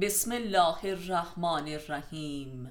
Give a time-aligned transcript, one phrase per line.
[0.00, 2.68] بسم الله الرحمن الرحیم.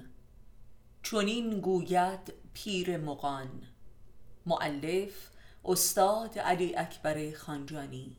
[1.02, 3.62] چنین گوید پیر مغان.
[4.46, 5.30] معلف
[5.64, 8.16] استاد علی اکبر خانجانی.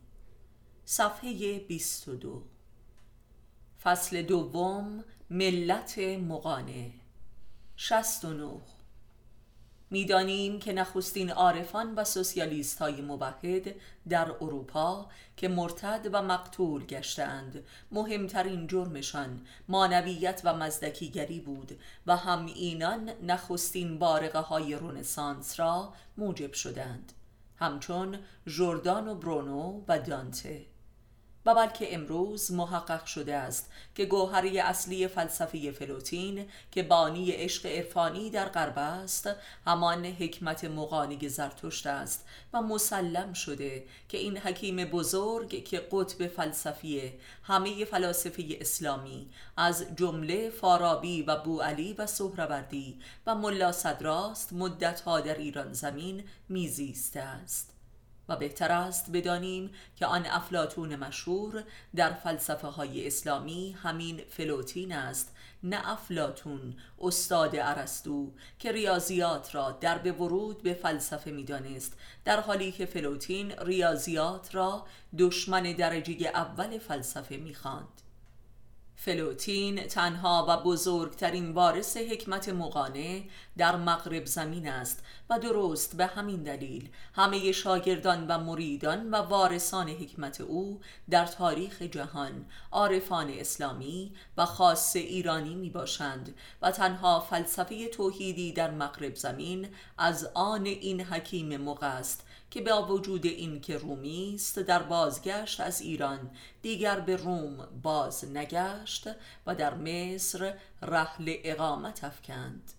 [0.85, 2.43] صفحه 22
[3.83, 6.91] فصل دوم ملت مقانه
[7.75, 8.61] 69
[9.89, 13.75] می‌دانیم که نخستین عارفان و سوسیالیست های موحد
[14.09, 22.45] در اروپا که مرتد و مقتول گشتند مهمترین جرمشان مانویت و مزدکیگری بود و هم
[22.45, 27.13] اینان نخستین بارقه های رونسانس را موجب شدند
[27.57, 30.65] همچون جردان و برونو و دانته.
[31.45, 38.29] و بلکه امروز محقق شده است که گوهری اصلی فلسفه فلوتین که بانی عشق عرفانی
[38.29, 39.29] در غرب است
[39.65, 47.13] همان حکمت مقانی زرتشت است و مسلم شده که این حکیم بزرگ که قطب فلسفی
[47.43, 55.37] همه فلاسفه اسلامی از جمله فارابی و بوعلی و سهروردی و ملا صدراست مدتها در
[55.37, 57.74] ایران زمین میزیسته است.
[58.29, 61.63] و بهتر است بدانیم که آن افلاتون مشهور
[61.95, 69.97] در فلسفه های اسلامی همین فلوتین است نه افلاتون استاد ارسطو که ریاضیات را در
[69.97, 74.85] به ورود به فلسفه می‌دانست در حالی که فلوتین ریاضیات را
[75.19, 78.04] دشمن درجه اول فلسفه می‌خواند.
[79.05, 83.23] فلوتین تنها و بزرگترین وارث حکمت مقانه
[83.57, 89.89] در مغرب زمین است و درست به همین دلیل همه شاگردان و مریدان و وارثان
[89.89, 97.87] حکمت او در تاریخ جهان عارفان اسلامی و خاص ایرانی می باشند و تنها فلسفه
[97.87, 102.25] توحیدی در مغرب زمین از آن این حکیم مغ است
[102.55, 106.31] که با وجود این که رومی است در بازگشت از ایران
[106.61, 109.07] دیگر به روم باز نگشت
[109.45, 112.71] و در مصر رحل اقامت افکند.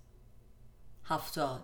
[1.04, 1.62] هفتاد.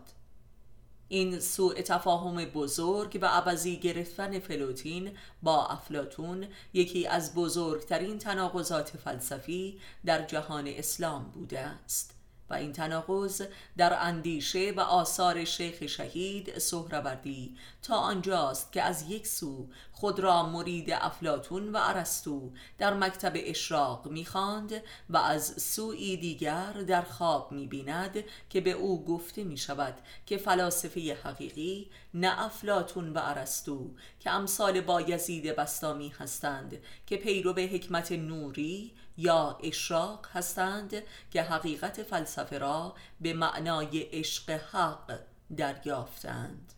[1.08, 9.80] این سوء تفاهم بزرگ و عوضی گرفتن فلوتین با افلاتون یکی از بزرگترین تناقضات فلسفی
[10.04, 12.21] در جهان اسلام بوده است.
[12.52, 13.42] و این تناقض
[13.76, 20.42] در اندیشه و آثار شیخ شهید سهروردی تا آنجاست که از یک سو خود را
[20.42, 28.24] مرید افلاتون و ارسطو در مکتب اشراق می‌خواند و از سوی دیگر در خواب می‌بیند
[28.50, 29.94] که به او گفته می شود
[30.26, 33.90] که فلاسفه حقیقی نه افلاتون و ارسطو
[34.20, 40.94] که امثال بایزید بستامی هستند که پیرو به حکمت نوری یا اشراق هستند
[41.30, 45.18] که حقیقت فلسفه را به معنای عشق حق
[45.56, 46.72] دریافتند.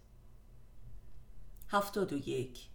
[1.68, 2.68] هفتاد و یک.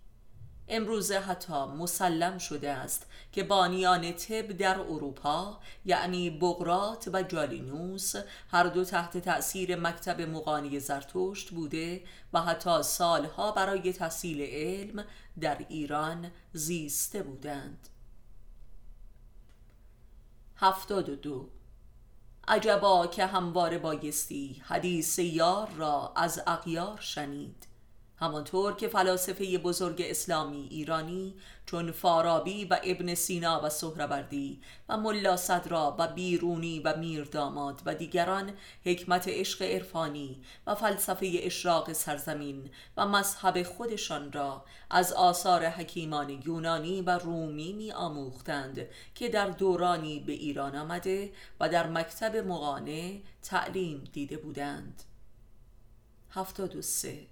[0.71, 8.15] امروزه حتی مسلم شده است که بانیان طب در اروپا یعنی بغرات و جالینوس
[8.51, 12.03] هر دو تحت تأثیر مکتب مقانی زرتشت بوده
[12.33, 15.05] و حتی سالها برای تحصیل علم
[15.41, 17.89] در ایران زیسته بودند.
[20.61, 21.49] هفتاد و دو.
[22.47, 27.68] عجبا که همواره بایستی حدیث یار را از اغیار شنید.
[28.19, 31.35] همانطور که فلاسفه بزرگ اسلامی ایرانی
[31.65, 37.95] چون فارابی و ابن سینا و سهروردی و ملا صدرا و بیرونی و میرداماد و
[37.95, 38.53] دیگران
[38.85, 47.01] حکمت عشق عرفانی و فلسفه اشراق سرزمین و مذهب خودشان را از آثار حکیمان یونانی
[47.01, 54.03] و رومی می آموختند که در دورانی به ایران آمده و در مکتب مغانه تعلیم
[54.13, 55.03] دیده بودند.
[56.31, 57.27] هفتاد و سه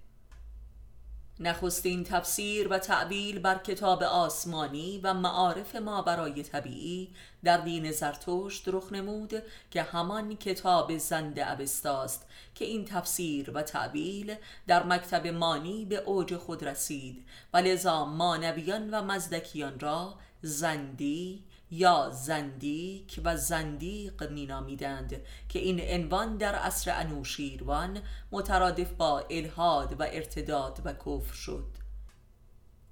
[1.40, 7.10] نخستین تفسیر و تعبیل بر کتاب آسمانی و معارف ما برای طبیعی
[7.44, 14.34] در دین زرتشت رخ نمود که همان کتاب زند اوستاست که این تفسیر و تعبیل
[14.66, 22.10] در مکتب مانی به اوج خود رسید و لذا مانویان و مزدکیان را زندی یا
[22.10, 28.00] زندیک و زندیق مینامیدند که این عنوان در عصر انوشیروان
[28.32, 31.66] مترادف با الهاد و ارتداد و کفر شد.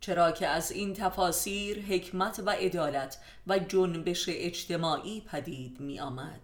[0.01, 6.41] چرا که از این تفاسیر حکمت و عدالت و جنبش اجتماعی پدید می آمد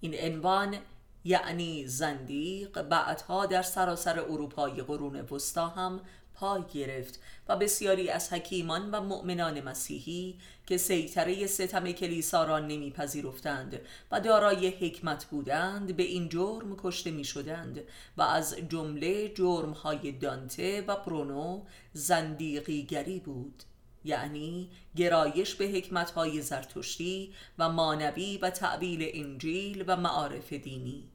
[0.00, 0.76] این عنوان
[1.24, 6.00] یعنی زندیق بعدها در سراسر اروپای قرون وسطا هم
[6.34, 10.38] پای گرفت و بسیاری از حکیمان و مؤمنان مسیحی
[10.70, 13.80] که سیطره ستم کلیسا را نمیپذیرفتند
[14.10, 17.80] و دارای حکمت بودند به این جرم کشته می شدند
[18.16, 21.62] و از جمله جرم های دانته و برونو
[21.92, 23.62] زندیقیگری بود
[24.04, 31.08] یعنی گرایش به حکمتهای زرتشتی و مانوی و تعبیل انجیل و معارف دینی.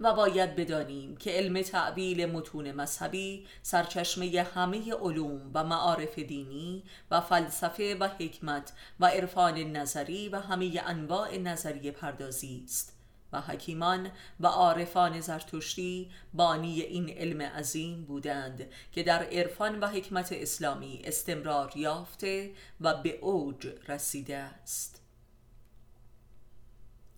[0.00, 7.20] و باید بدانیم که علم تعبیل متون مذهبی سرچشمه همه علوم و معارف دینی و
[7.20, 12.90] فلسفه و حکمت و عرفان نظری و همه انواع نظریه پردازی است.
[13.32, 14.10] و حکیمان
[14.40, 21.72] و عارفان زرتشتی بانی این علم عظیم بودند که در عرفان و حکمت اسلامی استمرار
[21.76, 25.02] یافته و به اوج رسیده است.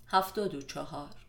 [0.08, 1.25] هفتاد و چهار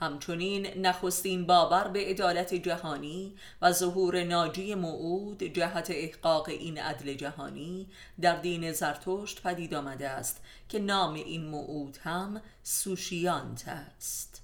[0.00, 7.88] همچنین نخستین باور به عدالت جهانی و ظهور ناجی موعود جهت احقاق این عدل جهانی
[8.20, 14.42] در دین زرتشت پدید آمده است که نام این موعود هم سوشیانت است.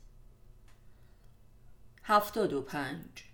[2.03, 3.33] هفتاد و پنج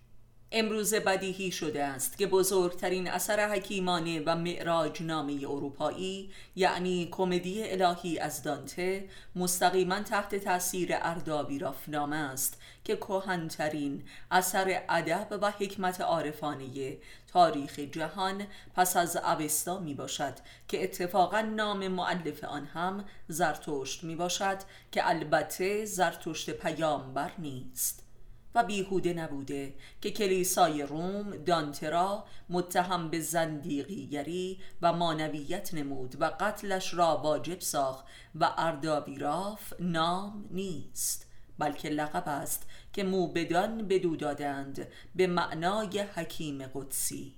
[0.53, 8.19] امروز بدیهی شده است که بزرگترین اثر حکیمانه و معراج نامی اروپایی یعنی کمدی الهی
[8.19, 16.97] از دانته مستقیما تحت تاثیر اردابی رافنامه است که کهنترین اثر ادب و حکمت عارفانه
[17.27, 20.33] تاریخ جهان پس از اوستا می باشد
[20.67, 24.57] که اتفاقا نام معلف آن هم زرتشت می باشد
[24.91, 28.00] که البته زرتشت پیامبر نیست.
[28.55, 36.93] و بیهوده نبوده که کلیسای روم دانترا متهم به زندیقیگری و مانویت نمود و قتلش
[36.93, 38.05] را واجب ساخت
[38.35, 41.27] و اردابیراف نام نیست
[41.57, 47.35] بلکه لقب است که موبدان بدو دادند به معنای حکیم قدسی.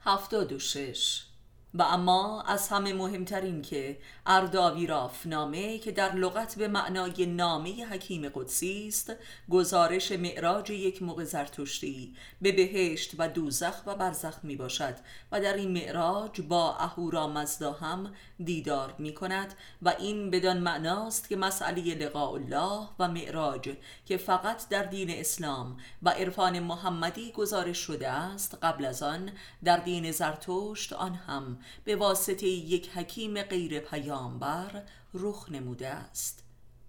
[0.00, 1.33] هفتاد و شش
[1.74, 8.28] و اما از همه مهمترین که ارداویراف نامه که در لغت به معنای نامه حکیم
[8.28, 9.12] قدسی است
[9.50, 14.94] گزارش معراج یک موقع زرتشتی به بهشت و دوزخ و برزخ می باشد
[15.32, 18.12] و در این معراج با اهورا مزدا هم
[18.44, 23.70] دیدار می کند و این بدان معناست که مسئله لقاء الله و معراج
[24.06, 29.30] که فقط در دین اسلام و عرفان محمدی گزارش شده است قبل از آن
[29.64, 34.82] در دین زرتشت آن هم به واسطه یک حکیم غیر پیامبر
[35.14, 36.43] رخ نموده است.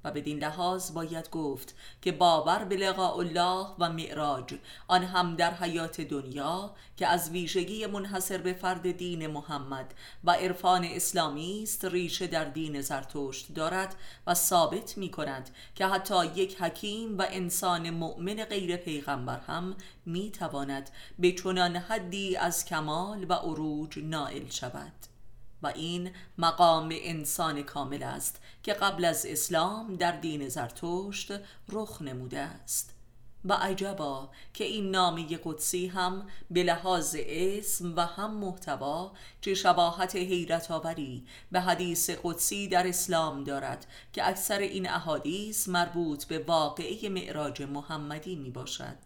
[0.05, 4.55] و بدین لحاظ باید گفت که باور به لقاء الله و معراج
[4.87, 9.93] آن هم در حیات دنیا که از ویژگی منحصر به فرد دین محمد
[10.23, 13.95] و عرفان اسلامی است ریشه در دین زرتشت دارد
[14.27, 19.75] و ثابت می کند که حتی یک حکیم و انسان مؤمن غیر پیغمبر هم
[20.05, 25.14] می تواند به چنان حدی از کمال و عروج نائل شود.
[25.65, 31.31] و این مقام انسان کامل است که قبل از اسلام در دین زرتشت
[31.69, 32.91] رخ نموده است.
[33.45, 40.15] و عجبا که این نامی قدسی هم به لحاظ اسم و هم محتوا چه شباهت
[40.15, 47.09] حیرت آوری به حدیث قدسی در اسلام دارد که اکثر این احادیث مربوط به واقعه
[47.09, 48.97] معراج محمدی می باشد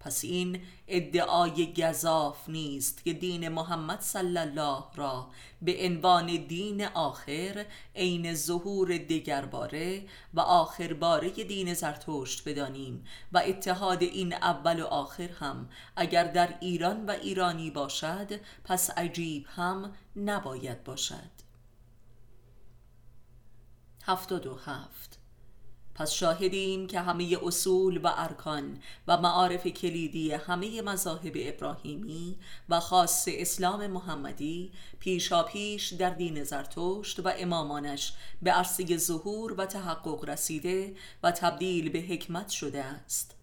[0.00, 5.30] پس این ادعای گذاف نیست که دین محمد صلی الله را
[5.62, 7.66] به عنوان دین آخر
[7.96, 15.68] عین ظهور دگرباره و آخرباره دین زرتشت بدانیم و اتحاد این اول و آخر هم
[15.96, 21.40] اگر در ایران و ایرانی باشد پس عجیب هم نباید باشد.
[24.04, 25.19] هفتاد و هفت
[26.00, 28.78] پس شاهدیم که همه اصول و ارکان
[29.08, 32.36] و معارف کلیدی همه مذاهب ابراهیمی
[32.68, 39.66] و خاص اسلام محمدی پیشا پیش در دین زرتشت و امامانش به عرصه ظهور و
[39.66, 43.39] تحقق رسیده و تبدیل به حکمت شده است.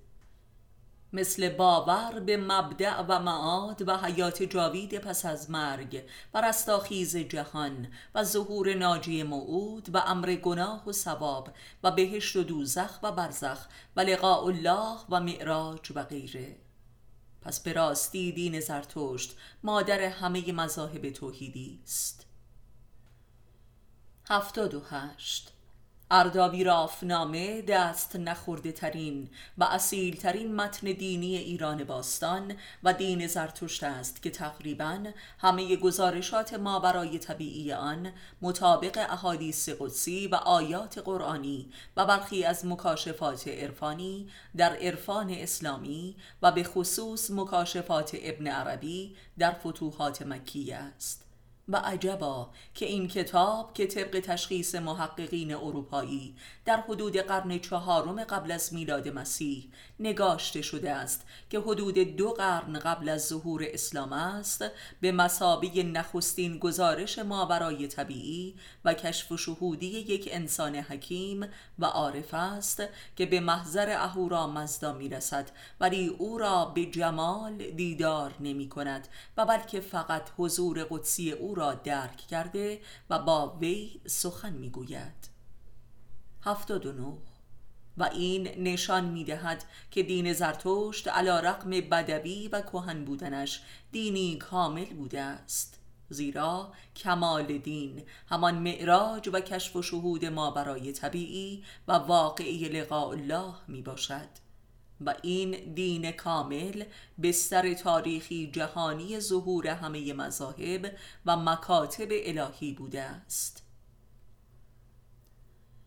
[1.14, 7.88] مثل باور به مبدع و معاد و حیات جاوید پس از مرگ و رستاخیز جهان
[8.16, 11.50] و ظهور ناجی موعود و امر گناه و ثواب
[11.84, 16.56] و بهشت و دوزخ و برزخ و لقاء الله و معراج و غیره.
[17.42, 22.26] پس به راستی دین زرتشت مادر همه مذاهب توحیدی است.
[24.30, 25.57] هفتاد و هشت
[26.12, 33.84] اردابی رافنامه دست نخورده ترین و اصیل ترین متن دینی ایران باستان و دین زرتشت
[33.84, 35.04] است که تقریبا
[35.40, 38.12] همه گزارشات ما برای طبیعی آن
[38.42, 46.52] مطابق احادیث قدسی و آیات قرآنی و برخی از مکاشفات عرفانی در عرفان اسلامی و
[46.52, 51.27] به خصوص مکاشفات ابن عربی در فتوحات مکیه است.
[51.70, 58.52] و عجبا که این کتاب که طبق تشخیص محققین اروپایی در حدود قرن چهارم قبل
[58.52, 64.66] از میلاد مسیح نگاشته شده است که حدود دو قرن قبل از ظهور اسلام است
[65.02, 68.56] به مسابه نخستین گزارش ماورای طبیعی
[68.86, 71.48] و کشف و شهودی یک انسان حکیم
[71.80, 72.84] و عارف است
[73.16, 79.08] که به محضر اهورا مزدا می‌رسد ولی او را به جمال دیدار نمی کند
[79.38, 85.30] و بلکه فقط حضور قدسی او را درک کرده و با وی سخن می‌گوید.
[86.44, 87.18] 79
[87.98, 93.62] و این نشان می دهد که دین زرتشت علا رقم بدوی و کهن بودنش
[93.92, 95.80] دینی کامل بوده است.
[96.10, 103.10] زیرا کمال دین همان معراج و کشف و شهود ما برای طبیعی و واقعی لقاء
[103.10, 104.47] الله می باشد
[105.02, 106.84] و این دین کامل
[107.24, 113.64] بستر تاریخی جهانی ظهور همه مذاهب و مکاتب الهی بوده است.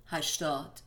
[0.07, 0.81] هشتاد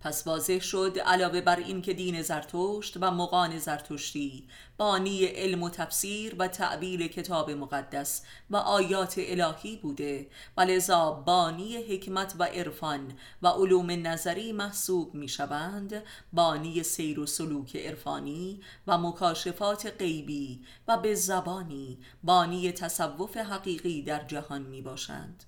[0.00, 5.70] پس واضح شد علاوه بر این که دین زرتشت و مقان زرتشتی بانی علم و
[5.70, 10.26] تفسیر و تعبیل کتاب مقدس و آیات الهی بوده.
[10.56, 16.02] و لذا بانی حکمت و عرفان و علوم نظری محسوب می شوند
[16.32, 24.24] بانی سیر و سلوک عرفانی و مکاشفات غیبی و به زبانی بانی تصوف حقیقی در
[24.24, 25.44] جهان می باشند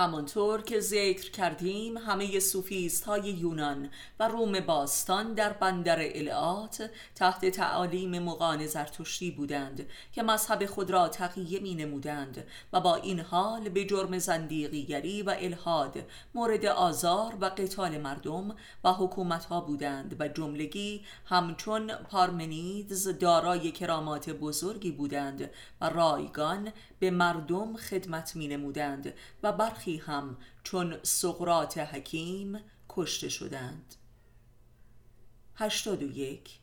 [0.00, 3.88] همانطور که ذکر کردیم همه سوفیست های یونان
[4.20, 11.08] و روم باستان در بندر الات تحت تعالیم مقان زرتشتی بودند که مذهب خود را
[11.08, 15.96] تقیه می نمودند و با این حال به جرم زندیقیگری و الهاد
[16.34, 24.30] مورد آزار و قتال مردم و حکومت ها بودند و جملگی همچون پارمنیدز دارای کرامات
[24.30, 32.60] بزرگی بودند و رایگان به مردم خدمت می نمودند و برخی هم چون سقرات حکیم
[32.88, 33.94] کشته شدند.
[35.54, 36.59] 81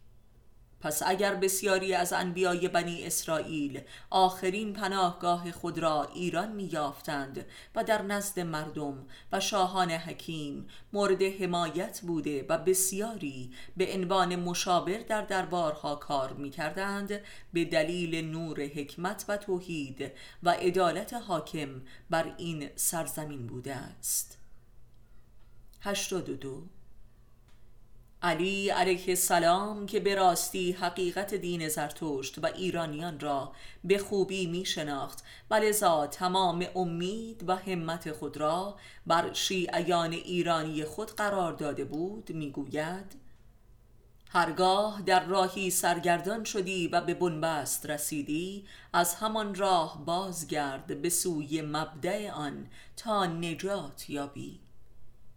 [0.82, 7.84] پس اگر بسیاری از انبیای بنی اسرائیل آخرین پناهگاه خود را ایران می یافتند و
[7.84, 15.22] در نزد مردم و شاهان حکیم مورد حمایت بوده و بسیاری به عنوان مشاور در
[15.22, 17.22] دربارها کار می کردند
[17.54, 20.12] به دلیل نور حکمت و توحید
[20.44, 24.38] و عدالت حاکم بر این سرزمین بوده است.
[25.82, 26.64] 82
[28.22, 33.52] علی علیه السلام که به راستی حقیقت دین زرتشت و ایرانیان را
[33.84, 40.84] به خوبی می شناخت و لذا تمام امید و همت خود را بر شیعیان ایرانی
[40.84, 43.28] خود قرار داده بود می گوید
[44.30, 51.62] هرگاه در راهی سرگردان شدی و به بنبست رسیدی از همان راه بازگرد به سوی
[51.62, 54.67] مبدع آن تا نجات یابی.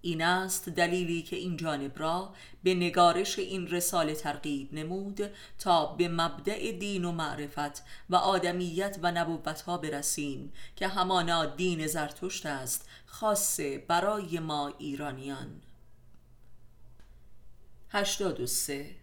[0.03, 5.21] این است دلیلی که این جانب را به نگارش این رساله ترغیب نمود
[5.59, 11.87] تا به مبدع دین و معرفت و آدمیت و نبوت ها برسیم که همانا دین
[11.87, 15.61] زرتشت است خاصه برای ما ایرانیان.
[17.89, 19.00] 83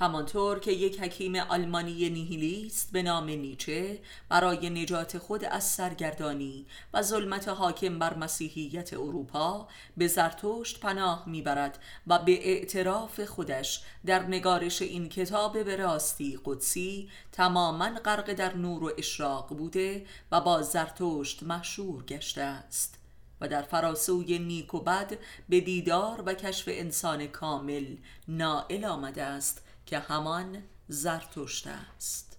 [0.00, 7.02] همانطور که یک حکیم آلمانی نیهیلیست به نام نیچه برای نجات خود از سرگردانی و
[7.02, 14.82] ظلمت حاکم بر مسیحیت اروپا به زرتشت پناه می‌برد و به اعتراف خودش در نگارش
[14.82, 21.42] این کتاب به راستی قدسی تماما غرق در نور و اشراق بوده و با زرتشت
[21.42, 22.98] مشهور گشته است
[23.40, 27.96] و در فراسوی نیک و بد به دیدار و کشف انسان کامل
[28.28, 32.38] نائل آمده است که همان زرتشت است.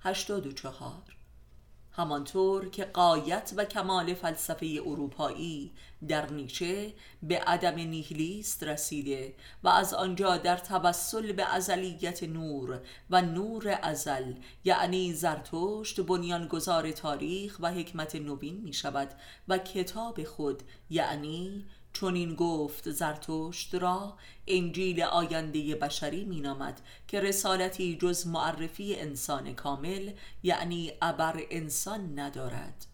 [0.00, 1.02] 84
[1.92, 5.72] همانطور که قایت و کمال فلسفه اروپایی
[6.08, 12.80] در نیچه به عدم نیهلیست رسیده و از آنجا در توسل به ازلیت نور
[13.10, 19.08] و نور ازل یعنی زرتشت بنیانگذار تاریخ و حکمت نوین می شود
[19.48, 21.64] و کتاب خود یعنی
[21.96, 30.12] چون این گفت زرتشت را انجیل آینده بشری مینامد که رسالتی جز معرفی انسان کامل
[30.42, 32.86] یعنی ابر انسان ندارد.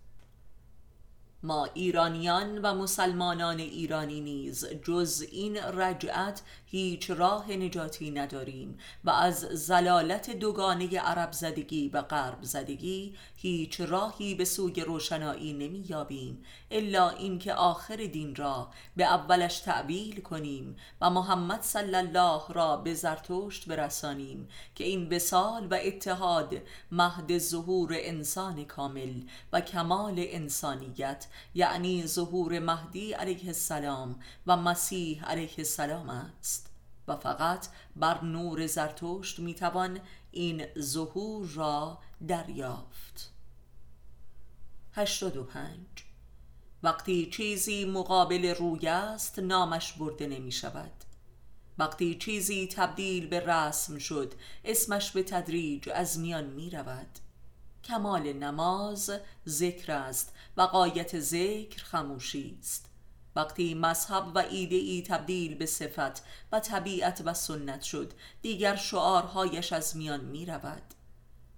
[1.42, 6.42] ما ایرانیان و مسلمانان ایرانی نیز جز این رجعت
[6.74, 14.34] هیچ راه نجاتی نداریم و از زلالت دوگانه عرب زدگی و غرب زدگی هیچ راهی
[14.34, 21.10] به سوی روشنایی نمی یابیم الا اینکه آخر دین را به اولش تعبیل کنیم و
[21.10, 26.54] محمد صلی الله را به زرتشت برسانیم که این بسال و اتحاد
[26.92, 29.20] مهد ظهور انسان کامل
[29.52, 36.61] و کمال انسانیت یعنی ظهور مهدی علیه السلام و مسیح علیه السلام است.
[37.16, 40.00] فقط بر نور زرتشت می‌توان
[40.30, 43.32] این ظهور را دریافت.
[44.92, 45.78] 85
[46.82, 50.92] وقتی چیزی مقابل روی است نامش برده نمی شود.
[51.78, 57.18] وقتی چیزی تبدیل به رسم شد اسمش به تدریج از میان می رود.
[57.84, 59.10] کمال نماز
[59.48, 62.91] ذکر است و قایت ذکر خموشی است.
[63.36, 66.22] وقتی مذهب و ایده ای تبدیل به صفت
[66.52, 68.12] و طبیعت و سنت شد
[68.42, 70.82] دیگر شعارهایش از میان می رود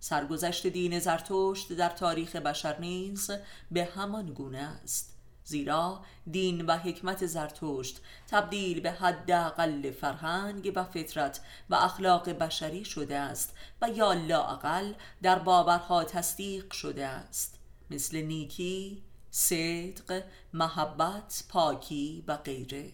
[0.01, 3.31] سرگذشت دین زرتشت در تاریخ بشر نیز
[3.71, 5.15] به همان گونه است
[5.45, 11.41] زیرا دین و حکمت زرتشت تبدیل به حداقل فرهنگ و فطرت
[11.71, 17.59] و اخلاق بشری شده است و یا لاقل در باورها تصدیق شده است.
[17.91, 19.03] مثل نیکی،
[19.37, 22.93] صدق، محبت، پاکی و غیره.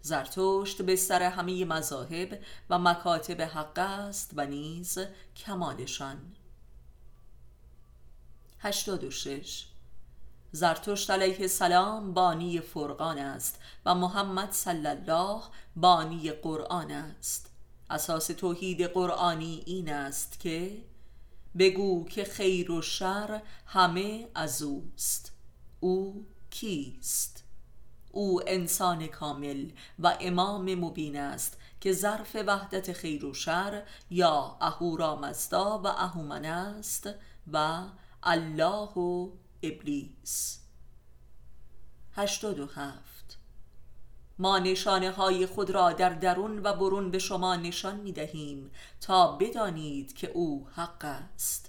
[0.00, 2.38] زرتشت بستر همه مذاهب
[2.70, 4.98] و مکاتب حق است و نیز
[5.36, 6.18] کمالشان.
[8.58, 9.66] 86
[10.52, 15.42] زرتشت علیه السلام بانی فرقان است و محمد صلی الله
[15.76, 17.50] بانی قرآن است.
[17.90, 20.84] اساس توحید قرآنی این است که
[21.58, 25.37] بگو که خیر و شر همه از اوست.
[25.80, 27.44] او کیست؟
[28.12, 35.78] او انسان کامل و امام مبین است که ظرف وحدت خیر و شر یا اهورامزدا
[35.78, 37.08] و اهومن است
[37.52, 37.82] و
[38.22, 39.30] الله و
[39.62, 40.60] ابلیس
[42.12, 43.38] 87
[44.38, 48.70] ما نشانه های خود را در درون و برون به شما نشان می دهیم
[49.00, 51.67] تا بدانید که او حق است.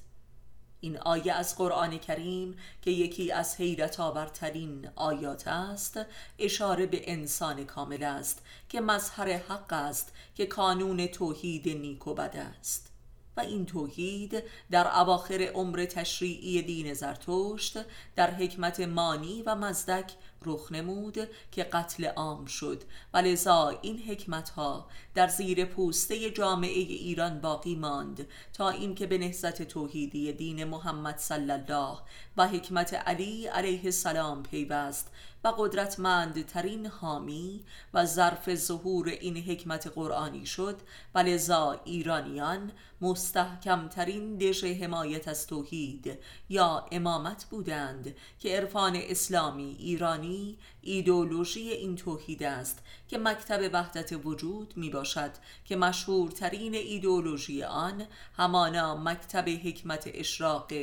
[0.81, 5.99] این آیه از قرآن کریم که یکی از حیرت آورترین آیات است
[6.39, 12.35] اشاره به انسان کامل است که مظهر حق است که کانون توحید نیک و بد
[12.59, 12.89] است.
[13.37, 17.77] و این توحید در اواخر عمر تشریعی دین زرتشت
[18.15, 20.11] در حکمت مانی و مزدک
[20.45, 21.17] رخ نمود
[21.51, 22.83] که قتل عام شد.
[23.13, 24.87] و لذا این حکمت ها
[25.19, 31.51] در زیر پوسته جامعه ایران باقی ماند تا اینکه به نهضت توحیدی دین محمد صلی
[31.51, 31.97] الله
[32.37, 35.11] و حکمت علی علیه السلام پیوست
[35.43, 40.77] و قدرتمندترین حامی و ظرف ظهور این حکمت قرآنی شد
[41.15, 50.57] و لذا ایرانیان مستحکمترین دژ حمایت از توحید یا امامت بودند که عرفان اسلامی ایرانی
[50.81, 55.31] ایدولوژی این توحید است که مکتب وحدت وجود می باشد
[55.65, 58.05] که مشهورترین ایدولوژی آن
[58.37, 60.73] همانا مکتب حکمت اشراق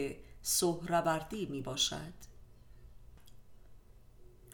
[0.42, 2.26] سهروردی می باشد.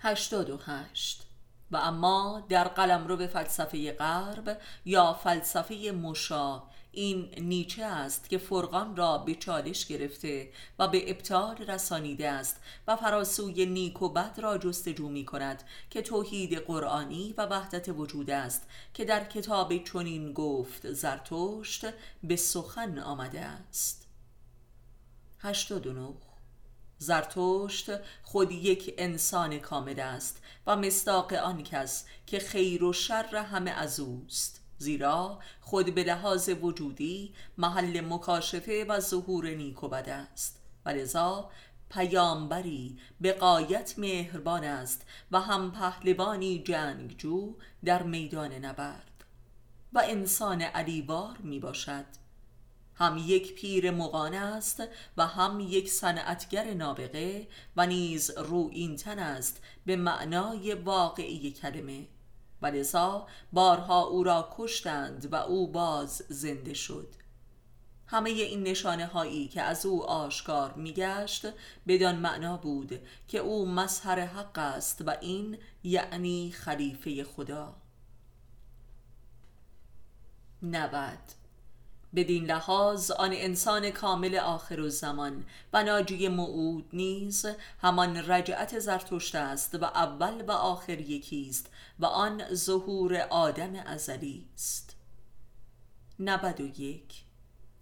[0.00, 1.22] 88
[1.70, 6.62] و اما در قلمرو به فلسفه غرب یا فلسفه مشا
[6.94, 12.56] این نیچه است که فرقان را به چالش گرفته و به ابطال رسانیده است
[12.88, 18.30] و فراسوی نیک و بد را جستجو می کند که توحید قرآنی و وحدت وجود
[18.30, 21.84] است که در کتاب چنین گفت زرتشت
[22.22, 24.06] به سخن آمده است.
[25.38, 26.14] 89
[26.98, 27.90] زرتشت
[28.22, 34.00] خود یک انسان کامل است و مصداق آن کس که خیر و شر همه از
[34.00, 34.61] اوست.
[34.82, 40.62] زیرا خود به لحاظ وجودی محل مکاشفه و ظهور نیک و بد است.
[40.84, 41.50] و لذا
[41.90, 49.24] پیامبری به قایت مهربان است و هم پهلوانی جنگجو در میدان نبرد.
[49.92, 52.04] و انسان علیوار می باشد.
[52.94, 54.82] هم یک پیر مغان است
[55.16, 62.06] و هم یک صنعتگر نابغه و نیز رو این تن است به معنای واقعی کلمه.
[62.62, 67.14] و لذا بارها او را کشتند و او باز زنده شد.
[68.06, 71.46] همه این نشانه هایی که از او آشکار میگشت
[71.86, 77.74] بدان معنا بود که او مظهر حق است و این یعنی خلیفه خدا.
[80.62, 81.41] 90
[82.14, 87.46] بدین لحاظ آن انسان کامل آخر و زمان و ناجی معود نیز
[87.82, 94.96] همان رجعت زرتشت است و اول و آخر یکیست و آن ظهور آدم ازلی است.
[96.18, 97.24] 91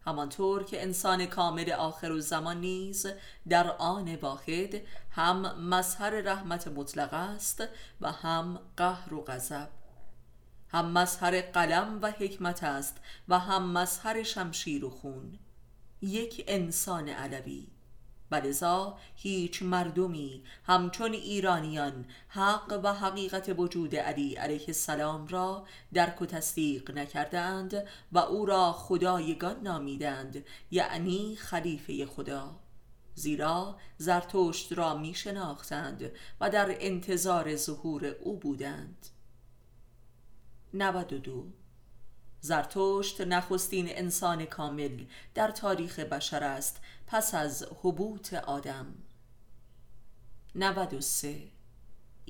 [0.07, 3.07] همانطور که انسان کامل آخر و زمان نیز
[3.49, 7.63] در آن واحد هم مظهر رحمت مطلق است
[8.01, 9.80] و هم قهر و غضب.
[10.73, 12.97] هم مظهر قلم و حکمت است
[13.29, 15.39] و هم مظهر شمشیر و خون.
[16.03, 17.67] یک انسان علوی.
[18.31, 26.27] ولذا هیچ مردمی همچون ایرانیان حق و حقیقت وجود علی علیه السلام را درک و
[26.27, 32.61] تصدیق نکردند و او را خدایگان نامیدند یعنی خلیفه خدا.
[33.15, 39.07] زیرا زرتشت را می شناختند و در انتظار ظهور او بودند.
[40.75, 41.45] 92
[42.41, 45.05] زرتشت نخستین انسان کامل
[45.35, 48.87] در تاریخ بشر است پس از حبوط آدم.
[50.55, 51.43] 93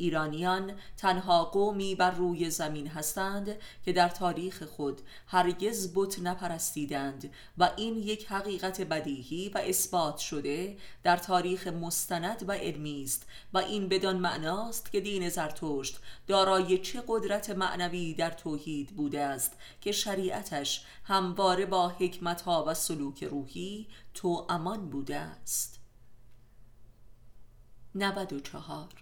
[0.00, 7.70] ایرانیان تنها قومی بر روی زمین هستند که در تاریخ خود هرگز بت نپرستیدند و
[7.76, 13.88] این یک حقیقت بدیهی و اثبات شده در تاریخ مستند و علمی است و این
[13.88, 20.84] بدان معناست که دین زرتشت دارای چه قدرت معنوی در توحید بوده است که شریعتش
[21.04, 25.80] همواره با حکمتها و سلوک روحی تو امان بوده است.
[27.94, 28.99] 94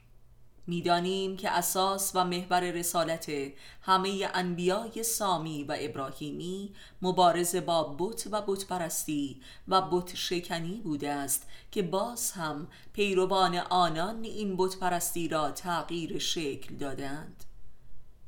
[0.69, 3.31] می‌دانیم که اساس و محور رسالت
[3.83, 11.11] همه انبیای سامی و ابراهیمی مبارزه با بت و بت پرستی و بت شکنی بوده
[11.11, 17.45] است که باز هم پیروان آنان این بت پرستی را تغییر شکل دادند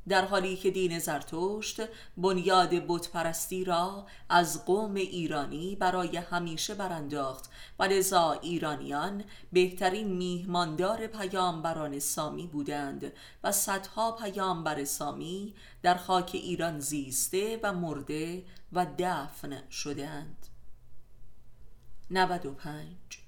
[0.09, 1.81] در حالی که دین زرتشت
[2.17, 11.07] بنیاد بت پرستی را از قوم ایرانی برای همیشه برانداخت و لذا ایرانیان بهترین میهماندار
[11.07, 19.69] پیامبران سامی بودند و صدها پیامبر سامی در خاک ایران زیسته و مرده و دفن
[19.69, 20.47] شدند
[22.11, 23.20] 95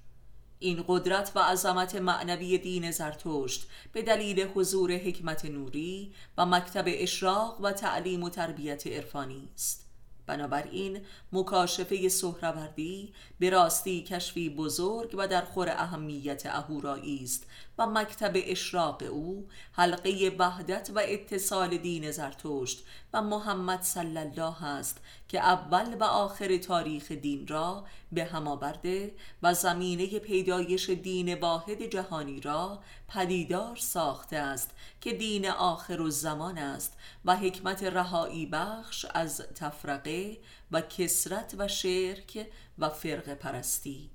[0.64, 7.60] این قدرت و عظمت معنوی دین زرتشت به دلیل حضور حکمت نوری و مکتب اشراق
[7.60, 9.83] و تعلیم و تربیت عرفانی است.
[10.26, 11.00] بنابراین
[11.32, 17.46] مکاشفه سهروردی به راستی کشفی بزرگ و در خور اهمیت اهورایی است
[17.78, 25.00] و مکتب اشراق او حلقه وحدت و اتصال دین زرتشت و محمد صلی الله است
[25.28, 31.82] که اول و آخر تاریخ دین را به هم آورده و زمینه پیدایش دین واحد
[31.82, 39.06] جهانی را پدیدار ساخته است که دین آخر و زمان است و حکمت رهایی بخش
[39.14, 40.38] از تفرقه
[40.70, 42.46] و کسرت و شرک
[42.78, 44.10] و فرق پرستی.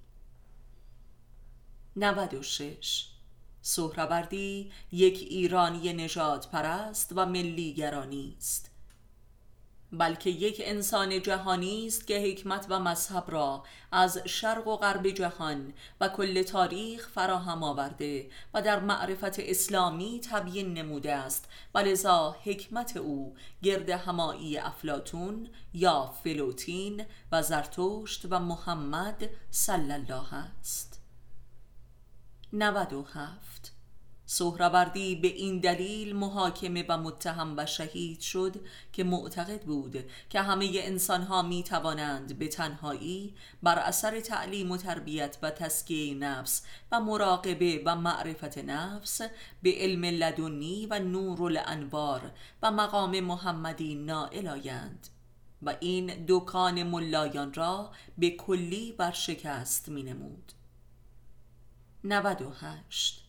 [1.95, 3.05] 96
[3.61, 8.68] سهروردی یک ایرانی نجات پرست و ملیگرانی است.
[9.91, 15.73] بلکه یک انسان جهانی است که حکمت و مذهب را از شرق و غرب جهان
[16.01, 21.49] و کل تاریخ فراهم آورده و در معرفت اسلامی تبیین نموده است.
[21.75, 30.33] و لذا حکمت او گرد همایی افلاتون یا فلوتین و زرتشت و محمد صلی الله
[30.33, 31.01] است.
[32.53, 33.78] 97
[34.31, 38.55] سهروردی به این دلیل محاکمه و متهم و شهید شد
[38.93, 39.97] که معتقد بود
[40.29, 46.15] که همه انسان ها می توانند به تنهایی بر اثر تعلیم و تربیت و تسکیه
[46.15, 49.21] نفس و مراقبه و معرفت نفس
[49.61, 52.31] به علم لدنی و نور الانوار
[52.63, 55.07] و مقام محمدی نائل آیند
[55.61, 60.51] و این دکان ملایان را به کلی برشکست می نمود
[62.03, 63.28] 98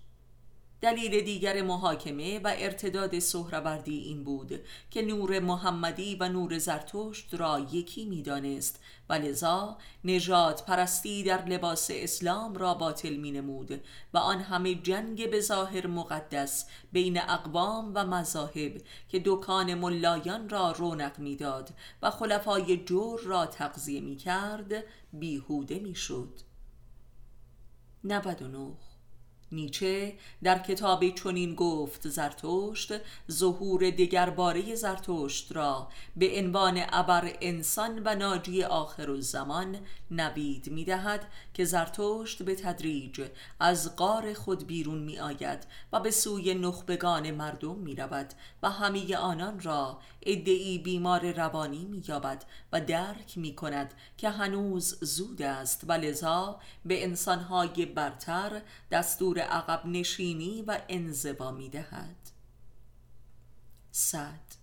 [0.80, 7.66] دلیل دیگر محاکمه و ارتداد سهروردی این بود که نور محمدی و نور زرتشت را
[7.72, 13.80] یکی می‌دانست و لذا نجات پرستی در لباس اسلام را باطل می نمود
[14.14, 20.72] و آن همه جنگ به ظاهر مقدس بین اقوام و مذاهب که دکان ملایان را
[20.72, 21.70] رونق می‌داد
[22.02, 24.72] و خلفای جور را تقضیه می کرد
[25.12, 26.40] بیهوده می شد
[28.04, 28.89] 99
[29.52, 32.92] نیچه در کتاب چنین گفت زرتشت
[33.30, 39.76] ظهور دگرباره زرتشت را به عنوان ابر انسان و ناجی آخر الزمان
[40.10, 43.22] نوید می دهد که زرتشت به تدریج
[43.60, 49.16] از غار خود بیرون می آید و به سوی نخبگان مردم می رود و همه
[49.16, 55.84] آنان را ادعی بیمار روانی می یابد و درک می کند که هنوز زود است
[55.88, 62.16] و لذا به انسانهای برتر دستور عقب نشینی و انزوا می دهد.
[63.92, 64.60] صد.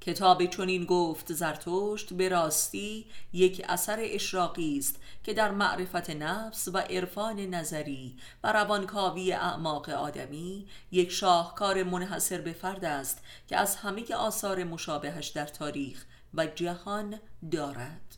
[0.00, 6.78] کتاب چنین گفت زرتشت به راستی یک اثر اشراقی است که در معرفت نفس و
[6.78, 14.14] عرفان نظری و روانکاوی اعماق آدمی یک شاهکار منحصر به فرد است که از همه
[14.14, 16.04] آثار مشابهش در تاریخ
[16.34, 18.16] و جهان دارد.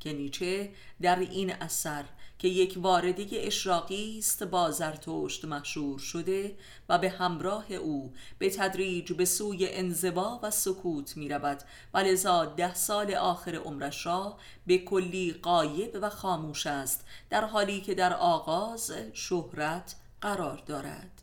[0.00, 2.04] که نیچه در این اثر
[2.40, 6.56] که یک وارده اشراقی است با زرتشت مشهور شده
[6.88, 11.62] و به همراه او به تدریج به سوی انزوا و سکوت می رود
[11.94, 17.80] و لذا ده سال آخر عمرش را به کلی قایب و خاموش است در حالی
[17.80, 21.22] که در آغاز شهرت قرار دارد.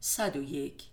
[0.00, 0.84] 101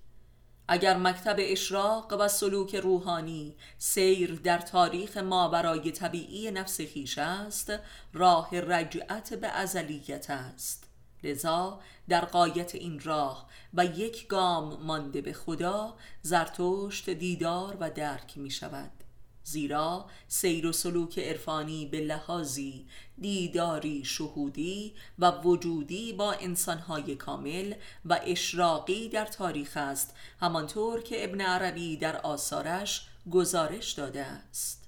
[0.67, 7.73] اگر مکتب اشراق و سلوک روحانی سیر در تاریخ ما برای طبیعی نفس خیش است
[8.13, 10.89] راه رجعت به ازلیت است.
[11.23, 18.37] لذا در قایت این راه و یک گام مانده به خدا زرتشت دیدار و درک
[18.37, 19.02] می شود
[19.43, 27.73] زیرا سیر و سلوک عرفانی به لحاظی دیداری شهودی و وجودی با انسانهای کامل
[28.05, 34.87] و اشراقی در تاریخ است همانطور که ابن عربی در آثارش گزارش داده است.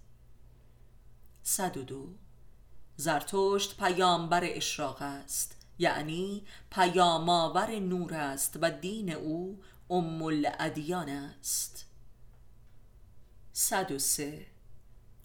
[1.44, 2.08] 102
[2.98, 11.85] زرتشت پیامبر اشراق است یعنی پیامآور نور است و دین او ام الادیان است.
[13.58, 14.46] 103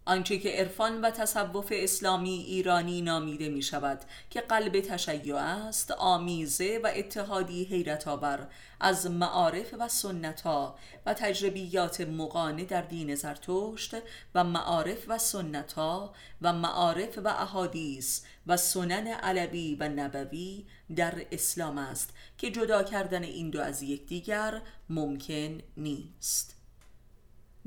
[0.07, 6.81] آنچه که عرفان و تصوف اسلامی ایرانی نامیده می شود که قلب تشیع است آمیزه
[6.85, 8.49] و اتحادی حیرت آور
[8.81, 13.95] از معارف و سنت ها و تجربیات مقانه در دین زرتشت
[14.35, 20.67] و معارف و سنت ها و معارف و احادیث و سنن علوی و نبوی
[20.97, 26.60] در اسلام است که جدا کردن این دو از یکدیگر ممکن نیست.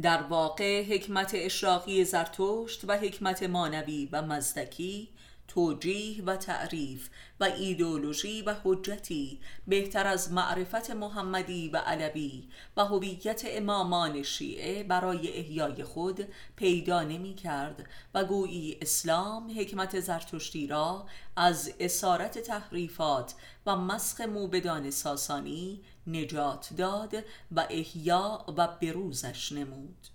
[0.03, 5.09] در واقع حکمت اشراقی زرتشت و حکمت مانوی و مزدکی
[5.53, 13.41] توجیه و تعریف و ایدولوژی و حجتی بهتر از معرفت محمدی و علوی و هویت
[13.45, 21.71] امامان شیعه برای احیای خود پیدا نمی کرد و گویی اسلام حکمت زرتشتی را از
[21.79, 23.33] اسارت تحریفات
[23.65, 27.15] و مسخ موبدان ساسانی نجات داد
[27.51, 30.07] و احیا و بروزش نمود.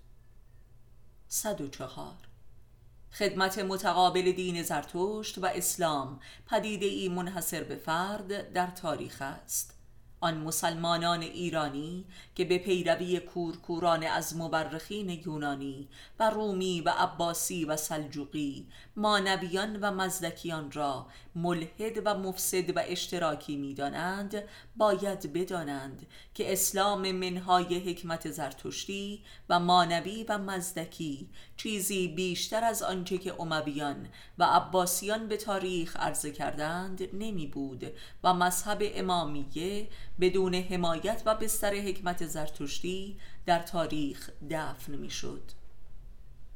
[1.28, 2.27] 104
[3.12, 9.78] خدمت متقابل دین زرتشت و اسلام پدیده ای منحصر به فرد در تاریخ است.
[10.20, 15.88] آن مسلمانان ایرانی که به پیروی کورکوران از مورخین یونانی
[16.20, 18.66] و رومی و عباسی و سلجوقی
[18.96, 21.06] مانویان و مزدکیان را
[21.42, 24.42] ملحد و مفسد و اشتراکی می‌دانند
[24.76, 33.18] باید بدانند که اسلام منهای حکمت زرتشتی و مانوی و مزدکی چیزی بیشتر از آنچه
[33.18, 37.84] که امویان و عباسیان به تاریخ عرضه کردند نمی بود
[38.24, 39.88] و مذهب امامیه
[40.20, 45.42] بدون حمایت و بستر حکمت زرتشتی در تاریخ دفن می شد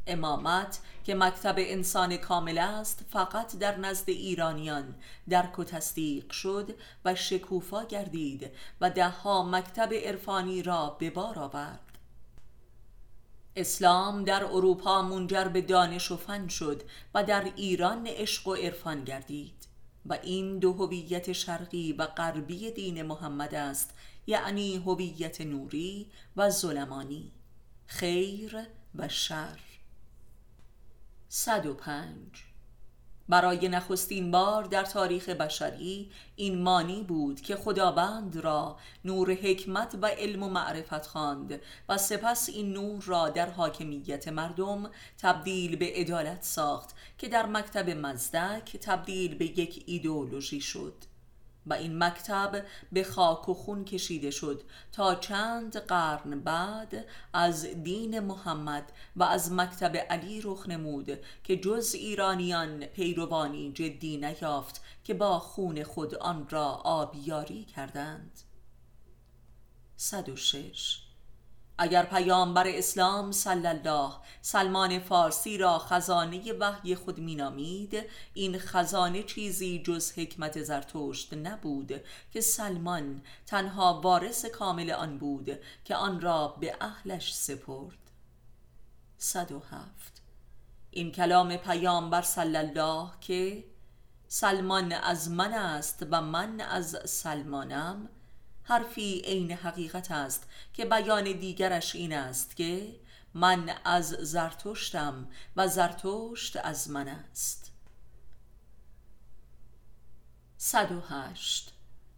[0.06, 4.94] امامت که مکتب انسان کامل است فقط در نزد ایرانیان
[5.28, 11.98] درک و تصدیق شد و شکوفا گردید و دهها مکتب عرفانی را به بار آورد.
[13.56, 16.82] اسلام در اروپا منجر به دانش و فن شد
[17.14, 19.66] و در ایران عشق و عرفان گردید
[20.06, 23.94] و این دو هویت شرقی و غربی دین محمد است
[24.26, 27.32] یعنی هویت نوری و ظلمانی.
[27.86, 29.71] خیر و شر.
[31.34, 32.44] 105
[33.28, 40.06] برای نخستین بار در تاریخ بشری این مانی بود که خداوند را نور حکمت و
[40.06, 46.42] علم و معرفت خواند و سپس این نور را در حاکمیت مردم تبدیل به عدالت
[46.42, 50.94] ساخت که در مکتب مزدک تبدیل به یک ایدئولوژی شد.
[51.66, 58.20] و این مکتب به خاک و خون کشیده شد تا چند قرن بعد از دین
[58.20, 65.38] محمد و از مکتب علی رخ نمود که جز ایرانیان پیروانی جدی نیافت که با
[65.38, 68.40] خون خود آن را آبیاری کردند.
[69.96, 71.11] 106
[71.82, 78.02] اگر پیامبر اسلام صلی الله سلمان فارسی را خزانه وحی خود مینامید
[78.34, 82.00] این خزانه چیزی جز حکمت زرتشت نبود
[82.32, 87.98] که سلمان تنها وارث کامل آن بود که آن را به اهلش سپرد.
[89.18, 90.22] 107
[90.90, 93.64] این کلام پیامبر صلی الله که
[94.28, 98.08] سلمان از من است و من از سلمانم
[98.64, 102.96] حرفی عین حقیقت است که بیان دیگرش این است که
[103.34, 107.72] من از زرتشتم و زرتشت از من است.
[110.56, 111.72] 108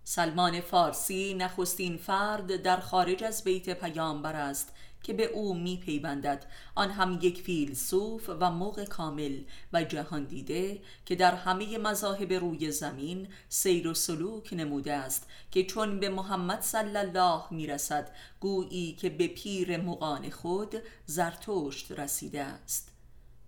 [0.05, 4.74] سلمان فارسی نخستین فرد در خارج از بیت پیامبر است
[5.05, 9.41] که به او می پیوندد آن هم یک فیلسوف و موق کامل
[9.73, 15.65] و جهان دیده که در همه مذاهب روی زمین سیر و سلوک نموده است که
[15.65, 20.75] چون به محمد صلی الله می رسد گویی که به پیر مقان خود
[21.07, 22.95] زرتشت رسیده است.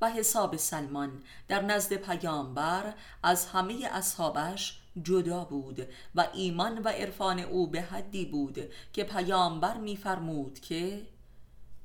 [0.01, 7.39] و حساب سلمان در نزد پیامبر از همه اصحابش جدا بود و ایمان و عرفان
[7.39, 8.59] او به حدی بود
[8.93, 11.07] که پیامبر میفرمود که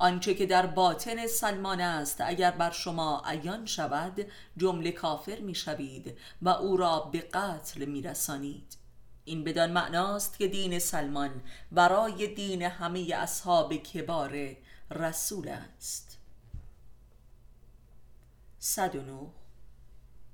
[0.01, 4.25] آنچه که در باطن سلمان است اگر بر شما عیان شود
[4.57, 8.77] جمله کافر می‌شوید و او را به قتل میرسانید.
[9.25, 14.55] این بدان معناست که دین سلمان برای دین همه اصحاب کبار
[14.91, 16.17] رسول است.
[18.59, 19.40] 109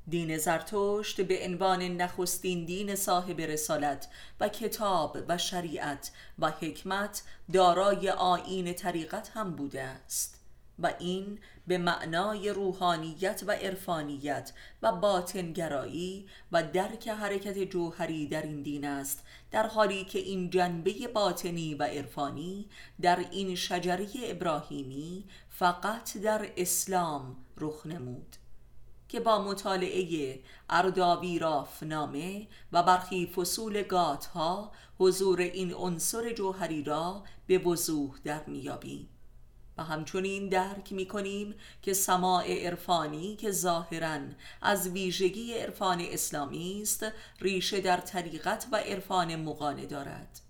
[0.09, 4.07] دین زرتشت به عنوان نخستین دین صاحب رسالت
[4.39, 10.37] و کتاب و شریعت و حکمت دارای آیین طریقت هم بوده است
[10.79, 18.61] و این به معنای روحانیت و عرفانیت و باطنگرایی و درک حرکت جوهری در این
[18.61, 22.69] دین است در حالی که این جنبه باطنی و عرفانی
[23.01, 28.35] در این شجره ابراهیمی فقط در اسلام رخ نمود.
[29.09, 30.39] که با مطالعه
[30.69, 38.45] ارداوی رافنامه و برخی فصول گات ها حضور این عنصر جوهری را به وضوح در
[38.45, 39.09] میابیم
[39.77, 44.19] و همچنین درک می کنیم که سماع عرفانی که ظاهرا
[44.61, 47.05] از ویژگی عرفان اسلامی است
[47.41, 50.46] ریشه در طریقت و عرفان مقانه دارد.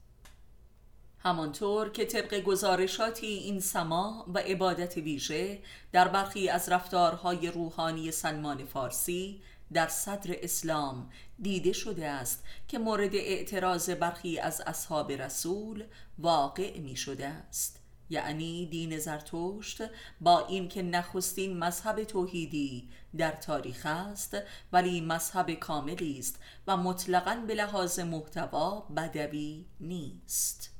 [1.27, 5.59] همانطور که طبق گزارشاتی این سما و عبادت ویژه
[5.91, 9.41] در برخی از رفتارهای روحانی سلمان فارسی
[9.73, 11.09] در صدر اسلام
[11.41, 15.83] دیده شده است که مورد اعتراض برخی از اصحاب رسول
[16.17, 17.79] واقع می شده است.
[18.09, 19.81] یعنی دین زرتشت
[20.21, 24.37] با اینکه نخستین مذهب توحیدی در تاریخ است
[24.71, 30.76] ولی مذهب کاملی است و مطلقا به لحاظ محتوا بدوی نیست.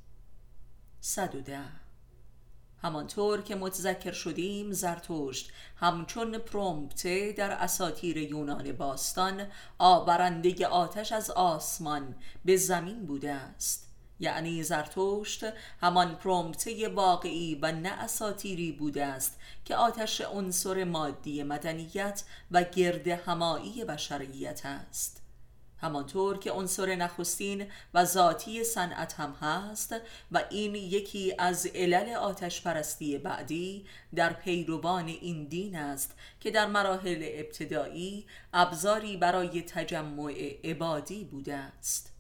[1.08, 1.60] 110
[2.82, 12.16] همانطور که متذکر شدیم زرتشت همچون پرومپته در اساتیر یونان باستان آورنده آتش از آسمان
[12.46, 13.88] به زمین بوده است.
[14.20, 15.44] یعنی زرتشت
[15.82, 23.08] همان پرومپته واقعی و نه اساتیری بوده است که آتش عنصر مادی مدنیت و گرد
[23.08, 25.27] همایی بشریت است.
[25.82, 29.96] همانطور که عنصر نخستین و ذاتی صنعت هم هست
[30.32, 33.86] و این یکی از علل آتش پرستی بعدی
[34.16, 42.18] در پیروان این دین است که در مراحل ابتدایی ابزاری برای تجمع عبادی بوده است.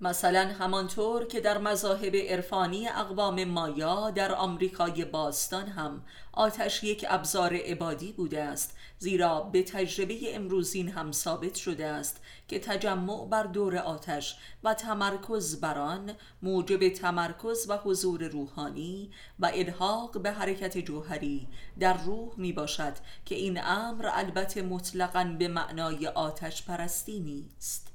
[0.00, 7.54] مثلا همانطور که در مذاهب عرفانی اقوام مایا در آمریکای باستان هم آتش یک ابزار
[7.54, 13.76] عبادی بوده است زیرا به تجربه امروزین هم ثابت شده است که تجمع بر دور
[13.76, 21.48] آتش و تمرکز بر آن موجب تمرکز و حضور روحانی و الحاق به حرکت جوهری
[21.80, 27.92] در روح می باشد که این امر البته مطلقا به معنای آتش پرستی نیست.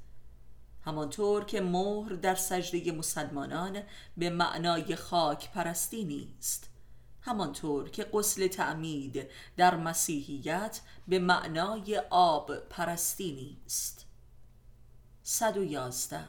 [0.86, 3.78] همانطور که مهر در سجده مسلمانان
[4.18, 6.73] به معنای خاک پرستی نیست.
[7.26, 14.06] همانطور که غسل تعمید در مسیحیت به معنای آب پرستی نیست.
[15.24, 16.20] 111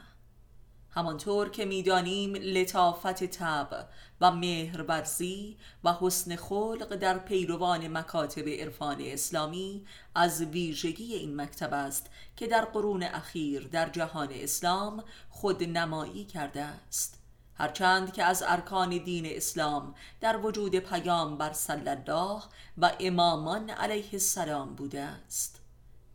[0.91, 3.83] همانطور که می‌دانیم لطافت طبع
[4.21, 12.11] و مهرورزی و حسن خلق در پیروان مکاتب عرفان اسلامی از ویژگی این مکتب است
[12.37, 17.24] که در قرون اخیر در جهان اسلام خود نمایی کرده است.
[17.59, 22.43] هرچند که از ارکان دین اسلام در وجود پیام بر الله
[22.79, 25.61] و امامان علیه السلام بوده است.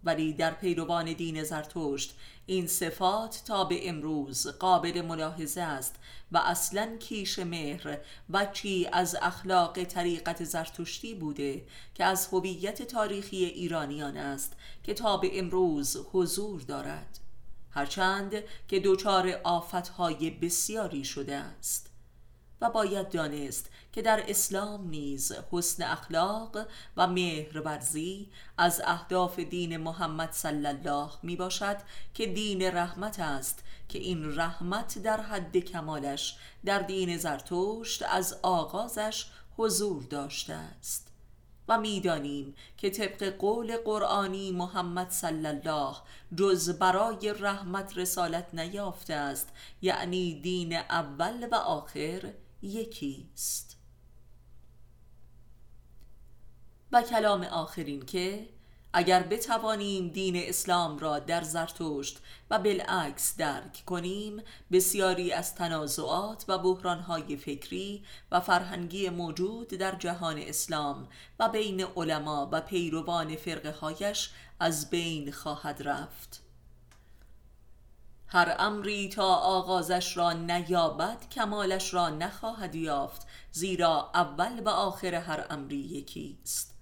[0.03, 5.95] ولی در پیروان دین زرتشت این صفات تا به امروز قابل ملاحظه است
[6.31, 7.97] و اصلا کیش مهر
[8.33, 15.39] بچی از اخلاق طریقت زرتشتی بوده که از هویت تاریخی ایرانیان است که تا به
[15.39, 17.19] امروز حضور دارد.
[17.71, 18.33] هرچند
[18.67, 21.89] که دچار آفتهای بسیاری شده است.
[22.61, 26.67] و باید دانست که در اسلام نیز حسن اخلاق
[26.97, 31.77] و مهرورزی از اهداف دین محمد صلی الله می باشد
[32.13, 39.25] که دین رحمت است که این رحمت در حد کمالش در دین زرتشت از آغازش
[39.57, 41.08] حضور داشته است.
[41.69, 45.95] و می‌دانیم که طبق قول قرآنی محمد صلی الله
[46.35, 49.49] جز برای رحمت رسالت نیافته است
[49.81, 53.79] یعنی دین اول و آخر یکیست.
[56.91, 58.49] و کلام آخرین که
[58.93, 66.57] اگر بتوانیم دین اسلام را در زرتشت و بالعکس درک کنیم بسیاری از تنازعات و
[66.57, 71.07] بحرانهای فکری و فرهنگی موجود در جهان اسلام
[71.39, 74.29] و بین علما و پیروان فرقه هایش
[74.59, 76.43] از بین خواهد رفت.
[78.27, 85.45] هر امری تا آغازش را نیابد کمالش را نخواهد یافت زیرا اول و آخر هر
[85.49, 86.78] امری یکیست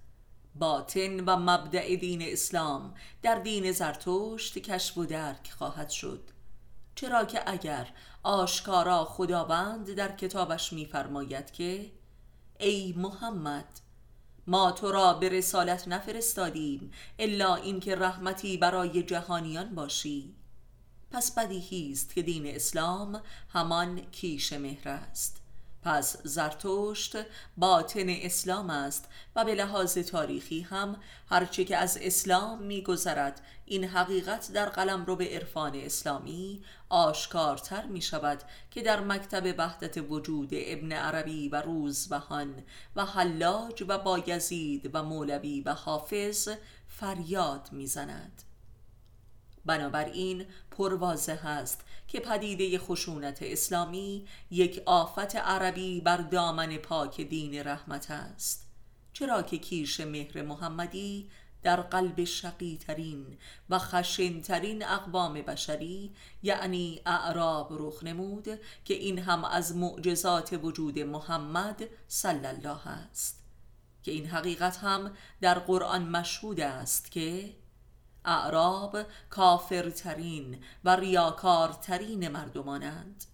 [0.58, 6.30] باطن و مبدع دین اسلام در دین زرتشت کشف و درک خواهد شد.
[6.94, 7.88] چرا که اگر
[8.22, 11.90] آشکارا خداوند در کتابش میفرماید که
[12.58, 13.80] ای محمد
[14.46, 20.34] ما تو را به رسالت نفرستادیم الا اینکه رحمتی برای جهانیان باشی.
[21.10, 25.40] پس بدیهی است که دین اسلام همان کیش مهر است.
[25.82, 27.16] پس زرتشت
[27.56, 30.96] باطن اسلام است و به لحاظ تاریخی هم
[31.30, 38.00] هرچه که از اسلام میگذرد این حقیقت در قلم رو به عرفان اسلامی آشکارتر می
[38.00, 42.62] شود که در مکتب وحدت وجود ابن عربی و روزبهان
[42.96, 46.48] و حلاج و بایزید و مولوی و حافظ
[46.88, 48.42] فریاد می‌زند.
[49.64, 58.10] بنابراین پروازه است که پدیده خشونت اسلامی یک آفت عربی بر دامن پاک دین رحمت
[58.10, 58.66] است.
[59.12, 61.30] چرا که کیش مهر محمدی
[61.62, 63.38] در قلب شقیترین
[63.70, 68.48] و خشنترین اقوام بشری یعنی اعراب رخ نمود
[68.84, 73.44] که این هم از معجزات وجود محمد صلی الله است.
[74.02, 77.54] که این حقیقت هم در قرآن مشهود است که
[78.28, 78.98] اعراب
[79.30, 83.24] کافرترین و ریاکارترین مردمانند.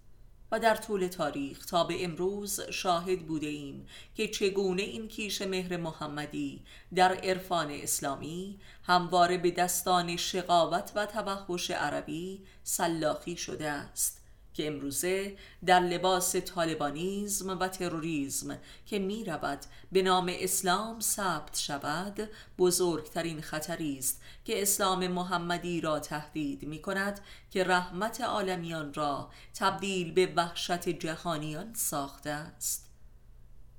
[0.53, 5.77] و در طول تاریخ تا به امروز شاهد بوده ایم که چگونه این کیش مهر
[5.77, 6.65] محمدی
[6.95, 14.24] در عرفان اسلامی همواره به دستان شقاوت و توحش عربی سلاخی شده است.
[14.55, 15.37] که امروزه
[15.67, 19.59] در لباس طالبانیزم و تروریزم که می رود
[19.93, 22.29] به نام اسلام ثبت شود
[22.59, 30.13] بزرگترین خطری است که اسلام محمدی را تهدید می کند که رحمت عالمیان را تبدیل
[30.13, 32.91] به وحشت جهانیان ساخته است.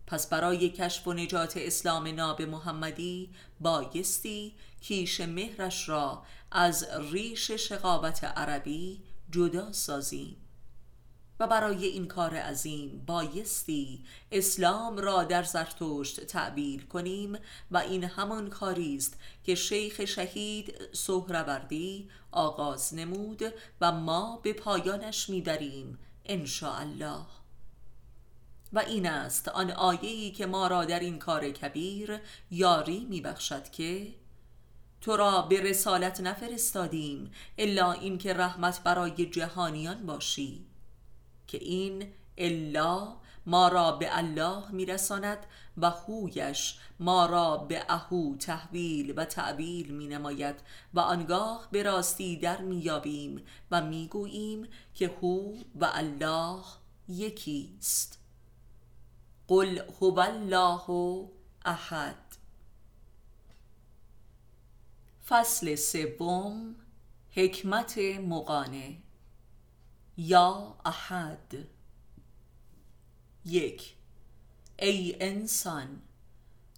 [0.08, 8.24] پس برای کشف و نجات اسلام ناب محمدی بایستی کیش مهرش را از ریش شقاوت
[8.24, 9.02] عربی
[9.32, 10.45] جدا سازیم.
[11.40, 17.38] و برای این کار عظیم بایستی اسلام را در زرتشت تعبیر کنیم
[17.72, 23.44] و این همان کاری است که شیخ شهید سهروردی آغاز نمود
[23.82, 27.26] و ما به پایانش می‌بریم ان الله
[28.74, 32.20] و این است آن آیه‌ای که ما را در این کار کبیر
[32.52, 34.14] یاری میبخشد که
[35.02, 40.66] تو را به رسالت نفرستادیم الا اینکه رحمت برای جهانیان باشی.
[41.48, 43.16] که این الا
[43.46, 45.38] ما را به الله میرساند
[45.78, 50.56] و هویش ما را به اهو تحویل و تعبیل می نماید
[50.94, 53.42] و آنگاه به راستی در میابیم
[53.72, 56.64] و می‌گوییم که هو و الله
[57.08, 58.20] یکیست.
[59.48, 60.90] قل هو الله
[61.66, 62.16] احد.
[65.28, 66.76] فصل سوم
[67.32, 68.98] حکمت مقانه
[70.18, 71.68] یا احد.
[73.46, 73.96] یک.
[74.80, 76.02] ای انسان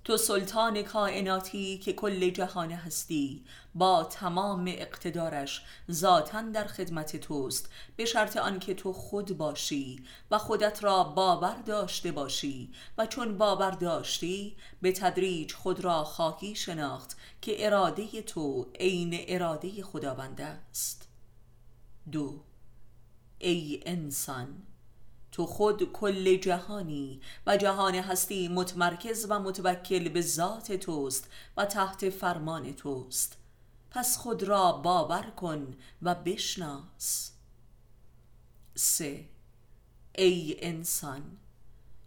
[0.03, 8.05] تو سلطان کائناتی که کل جهان هستی با تمام اقتدارش ذاتا در خدمت توست به
[8.05, 14.57] شرط آنکه تو خود باشی و خودت را باور داشته باشی و چون باور داشتی
[14.81, 21.07] به تدریج خود را خواهی شناخت که اراده تو عین اراده خداوند است.
[22.11, 22.46] دو.
[23.39, 24.63] ای انسان
[25.31, 32.09] تو خود کل جهانی و جهان هستی متمرکز و متوکل به ذات توست و تحت
[32.09, 33.37] فرمان توست.
[33.91, 37.31] پس خود را باور کن و بشناس.
[38.75, 39.25] سه
[40.15, 41.21] ای انسان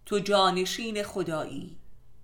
[0.05, 1.77] تو جانشین خدایی.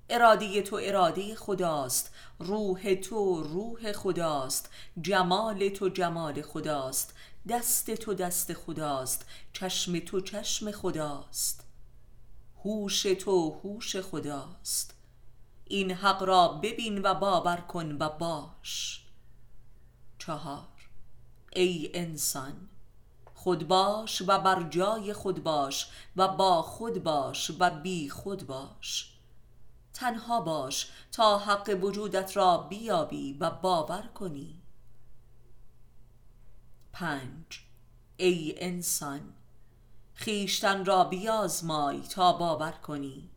[0.10, 4.70] اراده تو اراده خداست روح تو روح خداست
[5.02, 7.17] جمال تو جمال خداست.
[7.50, 11.64] دست تو دست خداست چشم تو چشم خداست.
[12.66, 14.96] هوش تو هوش خداست.
[15.66, 19.02] این حق را ببین و باور کن و باش.
[20.18, 20.68] چهار
[21.56, 22.70] ای انسان
[23.34, 29.14] خود باش و بر جای خود باش و با خود باش و بی خود باش.
[29.94, 34.62] تنها باش تا حق وجودت را بیابی و باور کنی.
[37.00, 37.62] پنج.
[38.18, 39.22] ای انسان
[40.14, 43.30] خیشتن را بیازمای تا باور کنی.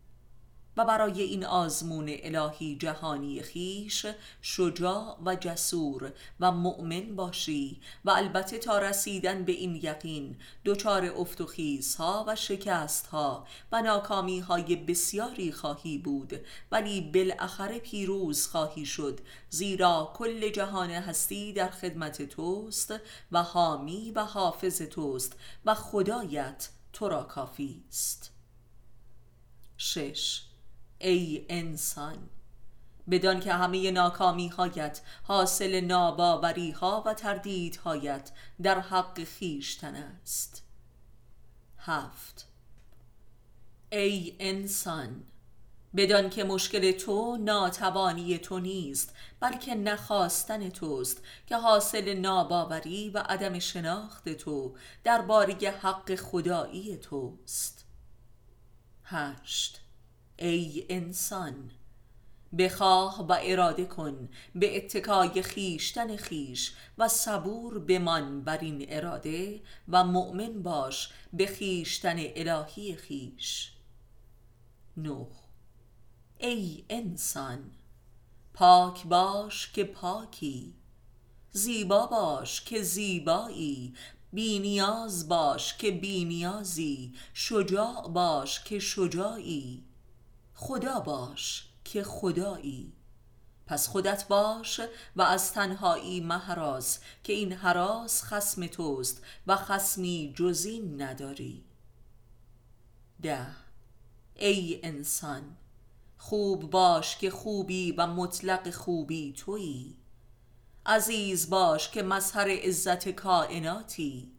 [0.85, 4.07] برای این آزمون الهی جهانی خیش
[4.43, 11.41] شجاع و جسور و مؤمن باشی و البته تا رسیدن به این یقین دچار افت
[11.41, 11.47] و
[11.99, 16.33] ها و شکست ها و ناکامی های بسیاری خواهی بود.
[16.73, 19.21] ولی بالاخره پیروز خواهی شد.
[19.51, 22.95] زیرا کل جهان هستی در خدمت توست
[23.33, 28.33] و حامی و حافظ توست و خدایت تو را کافی است.
[29.77, 30.50] شش
[31.03, 32.29] ای انسان.
[33.11, 37.15] بدان که همه ناکامی هایت حاصل ناباوری ها و
[37.85, 38.31] هایت
[38.63, 40.63] در حق خیشتن است.
[41.79, 42.49] هفت.
[43.93, 45.23] ای انسان
[45.97, 53.59] بدان که مشکل تو ناتوانی تو نیست بلکه نخواستن توست که حاصل ناباوری و عدم
[53.59, 57.85] شناخت تو درباره حق خدایی توست.
[59.05, 59.81] هشت.
[60.41, 61.71] ای انسان.
[62.59, 70.05] بخواه و اراده کن به اتکای خیشتن خیش و صبور بمان بر این اراده و
[70.05, 73.73] مؤمن باش به خیشتن الهی خیش
[74.97, 75.29] نوح.
[76.39, 77.71] ای انسان
[78.55, 80.75] پاک باش که پاکی
[81.51, 83.95] زیبا باش که زیبایی
[84.33, 89.90] بینیاز باش که بینیازی شجاع باش که شجاعی.
[90.63, 92.93] خدا باش که خدایی.
[93.67, 94.81] پس خودت باش
[95.17, 101.65] و از تنهایی مهراز که این حراس خسم توست و خسمی جزین نداری.
[103.23, 103.47] ده.
[104.35, 105.57] ای انسان
[106.19, 109.97] خوب باش که خوبی و مطلق خوبی تویی.
[110.87, 114.33] عزیز باش که مظهر عزت کائناتی.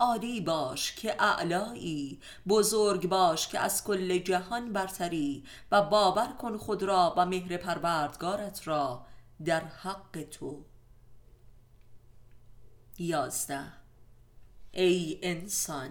[0.00, 6.82] عالی باش که اعلایی بزرگ باش که از کل جهان برتری و باور کن خود
[6.82, 9.06] را و مهر پروردگارت را
[9.44, 10.64] در حق تو.
[12.98, 13.72] یازده.
[14.72, 15.90] ای انسان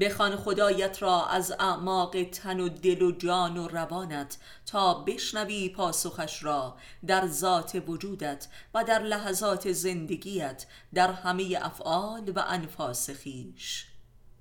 [0.00, 6.42] بخوان خدایت را از اعماق تن و دل و جان و روانت تا بشنوی پاسخش
[6.44, 6.76] را
[7.06, 13.86] در ذات وجودت و در لحظات زندگیت در همه افعال و انفاس خیش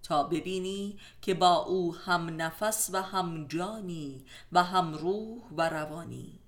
[0.03, 6.39] تا ببینی که با او هم نفس و هم جانی و هم روح و روانی.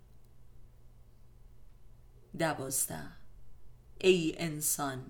[2.39, 3.07] دوازده.
[4.01, 5.05] ای انسان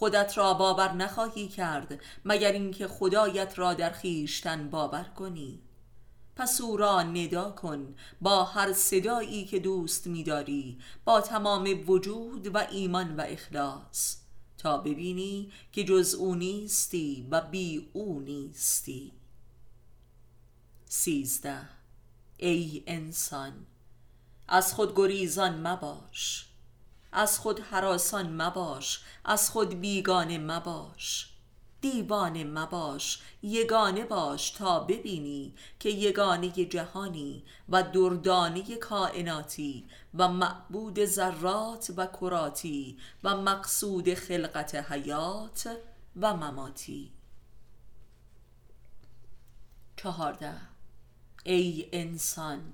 [0.00, 5.60] خودت را باور نخواهی کرد مگر اینکه خدایت را در خیشتن باور کنی.
[6.36, 12.58] پس او را ندا کن با هر صدایی که دوست میداری با تمام وجود و
[12.70, 14.16] ایمان و اخلاص
[14.58, 19.12] تا ببینی که جز او نیستی و بی او نیستی.
[20.84, 21.68] سیزده.
[22.36, 23.66] ای انسان
[24.48, 26.49] از خود گریزان مباش.
[27.12, 31.30] از خود حراسان مباش از خود بیگانه مباش.
[31.80, 41.92] دیوانه مباش یگانه باش تا ببینی که یگانه جهانی و دردانه کائناتی و معبود ذرات
[41.96, 45.76] و کراتی و مقصود خلقت حیات
[46.20, 47.12] و مماتی.
[49.96, 50.54] چهارده.
[51.44, 52.72] ای انسان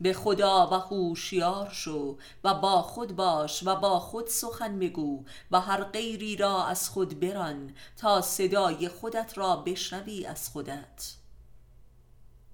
[0.00, 5.60] به خدا و هوشیار شو و با خود باش و با خود سخن بگو و
[5.60, 11.14] هر غیری را از خود بران تا صدای خودت را بشنوی از خودت.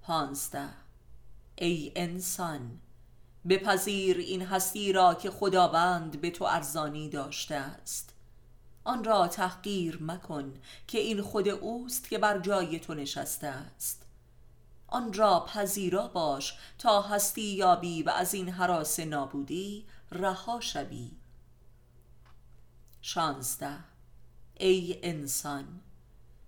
[0.01, 0.69] پانزده.
[1.55, 2.79] ای انسان
[3.49, 8.13] بپذیر این هستی را که خداوند به تو ارزانی داشته است.
[8.83, 10.53] آن را تحقیر مکن
[10.87, 14.08] که این خود اوست که بر جای تو نشسته است.
[14.91, 21.11] آن را پذیرا باش تا هستی یابی و از این حراس نابودی رها شوی.
[23.01, 23.77] شانزده.
[24.59, 25.81] ای انسان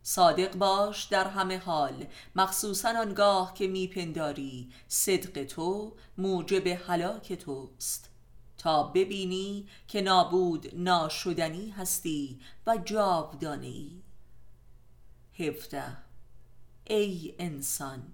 [0.03, 8.11] صادق باش در همه حال مخصوصا آنگاه که میپنداری صدق تو موجب هلاک توست.
[8.57, 14.01] تا ببینی که نابود ناشدنی هستی و جاودانه ای
[15.39, 15.97] هفته
[16.87, 18.13] ای انسان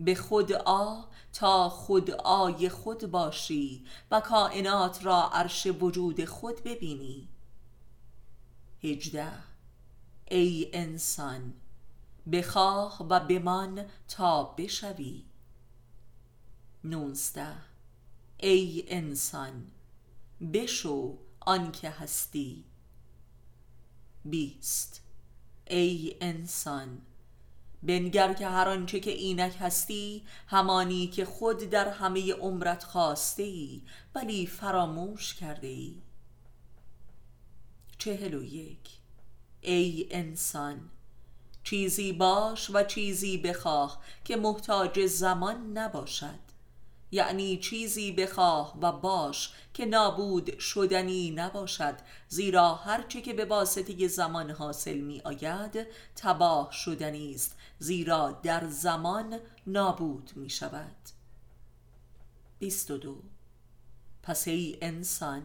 [0.00, 7.28] به خود آ تا خود آی خود باشی و کائنات را عرش وجود خود ببینی.
[8.82, 9.32] هجده.
[10.30, 11.54] ای انسان
[12.32, 15.24] بخواه و بمان تا بشوی.
[16.84, 17.54] نونزده.
[18.38, 19.66] ای انسان
[20.52, 22.64] بشو آنکه هستی.
[24.24, 25.02] بیست.
[25.66, 27.02] ای انسان
[27.82, 33.82] بنگر که هر آنچه که اینک هستی همانی که خود در همه عمرت خواسته ای
[34.14, 36.02] ولی فراموش کرده ای.
[37.98, 38.90] چهل و یک.
[39.60, 40.90] ای انسان
[41.64, 46.45] چیزی باش و چیزی بخواه که محتاج زمان نباشد.
[47.10, 51.94] یعنی چیزی بخواه و باش که نابود شدنی نباشد
[52.28, 55.86] زیرا هرچه که به واسطه زمان حاصل می آید
[56.16, 60.96] تباه شدنی است زیرا در زمان نابود می شود
[62.58, 63.22] 22
[64.22, 65.42] پس ای انسان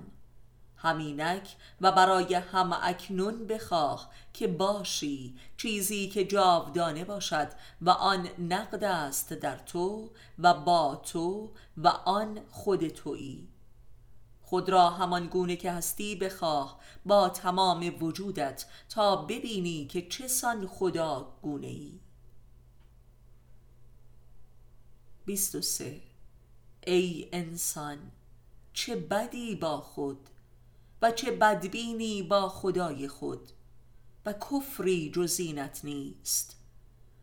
[0.81, 7.47] همینک و برای هم اکنون بخواه که باشی چیزی که جاودانه باشد
[7.81, 10.09] و آن نقد است در تو
[10.39, 13.47] و با تو و آن خود تویی.
[14.51, 20.67] خود را همان گونه که هستی بخواه با تمام وجودت تا ببینی که چه سان
[20.67, 21.99] خدا گونه ای
[25.25, 26.01] 23
[26.87, 27.97] ای انسان
[28.73, 30.29] چه بدی با خود
[31.01, 33.51] و چه بدبینی با خدای خود
[34.25, 36.57] و کفری جزینت نیست.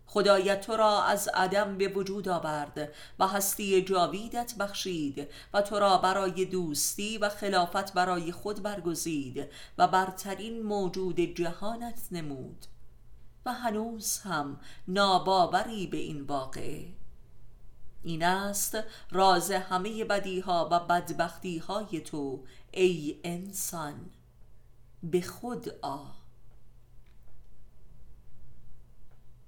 [0.07, 5.99] خدایت تو را از عدم به وجود آورد و هستی جاویدت بخشید و تو را
[5.99, 9.49] برای دوستی و خلافت برای خود برگزید
[9.79, 12.67] و برترین موجود جهانت نمود.
[13.47, 16.89] و هنوز هم ناباوری به این واقعه.
[18.03, 18.79] این است
[19.11, 24.11] راز همه بدیها و بدبختی های تو ای انسان
[25.03, 26.05] به خود آ.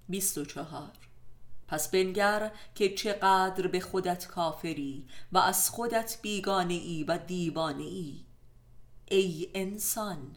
[0.08, 0.90] 24
[1.68, 8.24] پس بنگر که چقدر به خودت کافری و از خودت بیگانه ای و دیوانه ای
[9.10, 10.36] ای انسان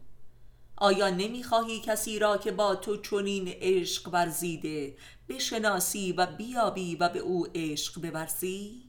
[0.77, 4.97] آیا نمی‌خواهی کسی را که با تو چنین عشق ورزیده
[5.29, 8.83] بشناسی و بیابی و به او عشق بورزی؟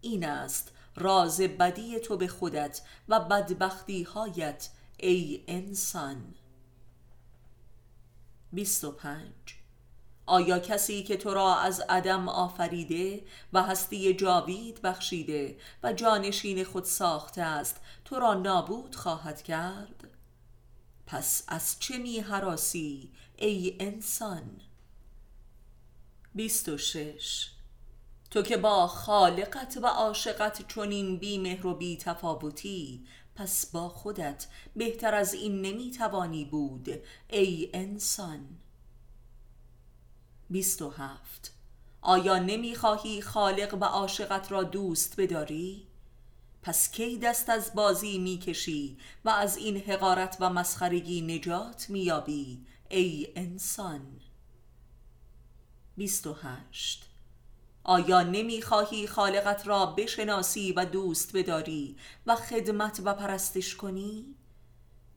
[0.00, 6.34] این است راز بدی تو به خودت و بدبختی هایت ای انسان
[8.52, 9.32] 25
[10.26, 16.84] آیا کسی که تو را از عدم آفریده و هستی جاوید بخشیده و جانشین خود
[16.84, 20.08] ساخته است تو را نابود خواهد کرد؟
[21.06, 24.60] پس از چه می حراسی ای انسان؟
[26.34, 27.53] 26
[28.34, 34.46] تو که با خالقت و عاشقت چنین بی مهر و بی تفاوتی پس با خودت
[34.76, 36.88] بهتر از این نمی توانی بود
[37.28, 38.46] ای انسان.
[40.50, 41.54] 27
[42.02, 45.86] آیا نمی خواهی خالق و عاشقت را دوست بداری؟
[46.62, 53.28] پس کی دست از بازی می‌کشی و از این حقارت و مسخرگی نجات میابی ای
[53.36, 54.20] انسان؟
[55.96, 57.13] 28
[57.84, 64.34] آیا نمی‌خواهی خالقت را بشناسی و دوست بداری و خدمت و پرستش کنی؟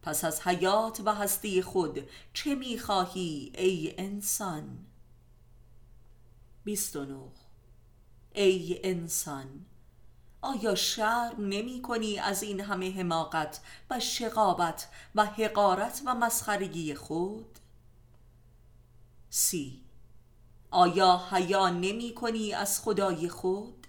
[0.01, 4.85] پس از حیات و هستی خود چه می‌خواهی ای انسان؟
[6.63, 7.17] 29
[8.35, 9.65] ای انسان
[10.41, 17.59] آیا شرم نمی کنی از این همه حماقت و شقابت و حقارت و مسخرگی خود؟
[19.29, 19.86] سی
[20.71, 23.87] آیا حیا نمی کنی از خدای خود؟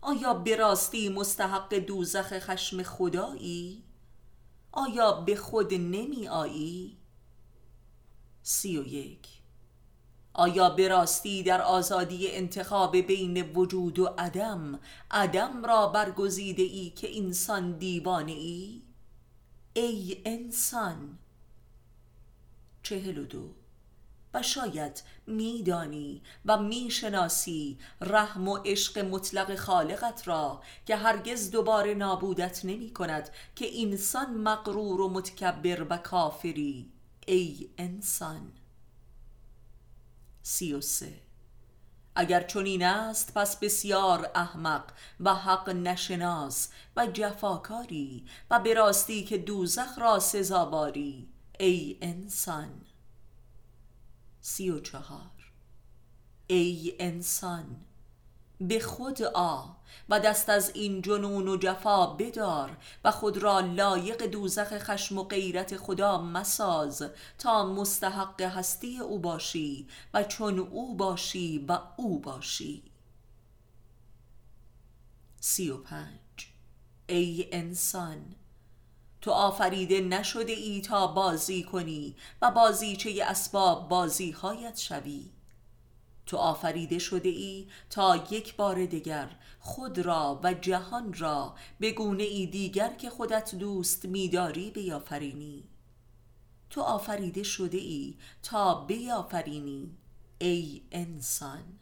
[0.00, 3.84] آیا به راستی مستحق دوزخ خشم خدایی؟
[4.72, 6.96] آیا به خود نمی آیی؟
[8.42, 9.28] سی و یک
[10.32, 14.80] آیا به راستی در آزادی انتخاب بین وجود و عدم
[15.10, 18.82] عدم را برگزیده ای که انسان دیوانه ای؟
[19.74, 21.18] ای انسان
[22.82, 23.50] چهل و دو
[24.34, 32.64] و شاید میدانی و می‌شناسی رحم و عشق مطلق خالقت را که هرگز دوباره نابودت
[32.64, 36.92] نمی کند که انسان مقرور و متکبر و کافری.
[37.26, 38.52] ای انسان.
[40.42, 41.20] سی و سه.
[42.16, 44.84] اگر چنین است پس بسیار احمق
[45.20, 51.28] و حق نشناس و جفاکاری و به راستی که دوزخ را سزاواری.
[51.60, 52.70] ای انسان.
[54.46, 55.52] سی و چهار.
[56.46, 57.76] ای انسان
[58.60, 59.66] به خود آ
[60.08, 65.24] و دست از این جنون و جفا بدار و خود را لایق دوزخ خشم و
[65.24, 72.82] غیرت خدا مساز تا مستحق هستی او باشی و چون او باشی و او باشی.
[75.40, 76.48] سی و پنج.
[77.06, 78.34] ای انسان
[79.24, 85.30] تو آفریده نشده ای تا بازی کنی و بازیچه اسباب بازی هایت شوی.
[86.26, 92.22] تو آفریده شده ای تا یک بار دیگر خود را و جهان را به گونه
[92.22, 95.64] ای دیگر که خودت دوست میداری بیافرینی.
[96.70, 99.96] تو آفریده شده ای تا بیافرینی
[100.38, 101.78] ای انسان.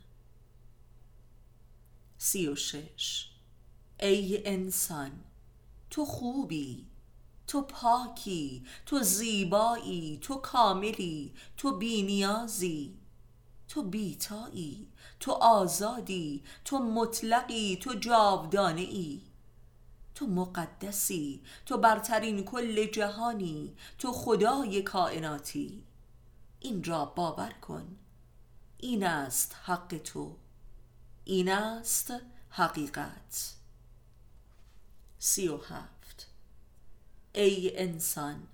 [2.18, 3.30] سی و شش.
[4.00, 5.12] ای انسان
[5.90, 6.91] تو خوبی.
[7.52, 12.98] تو پاکی تو زیبایی تو کاملی تو بینیازی
[13.68, 14.88] تو بیتایی
[15.20, 19.20] تو آزادی تو مطلقی تو جاودانه ای
[20.14, 25.84] تو مقدسی تو برترین کل جهانی تو خدای کائناتی.
[26.60, 27.96] این را باور کن
[28.78, 30.36] این است حق تو
[31.24, 32.12] این است
[32.48, 33.54] حقیقت.
[35.18, 36.01] سی و هفت.
[37.32, 38.48] ای انسان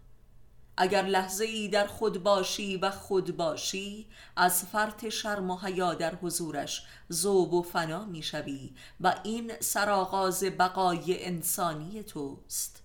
[0.76, 4.06] اگر لحظه ای در خود باشی و خود باشی
[4.36, 11.24] از فرط شرم و حیا در حضورش زوب و فنا می‌شوی و این سرآغاز بقای
[11.24, 12.82] انسانی توست.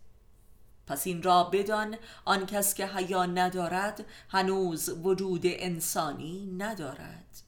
[0.87, 7.41] پس این را بدان آن کس که حیا ندارد هنوز وجود انسانی ندارد.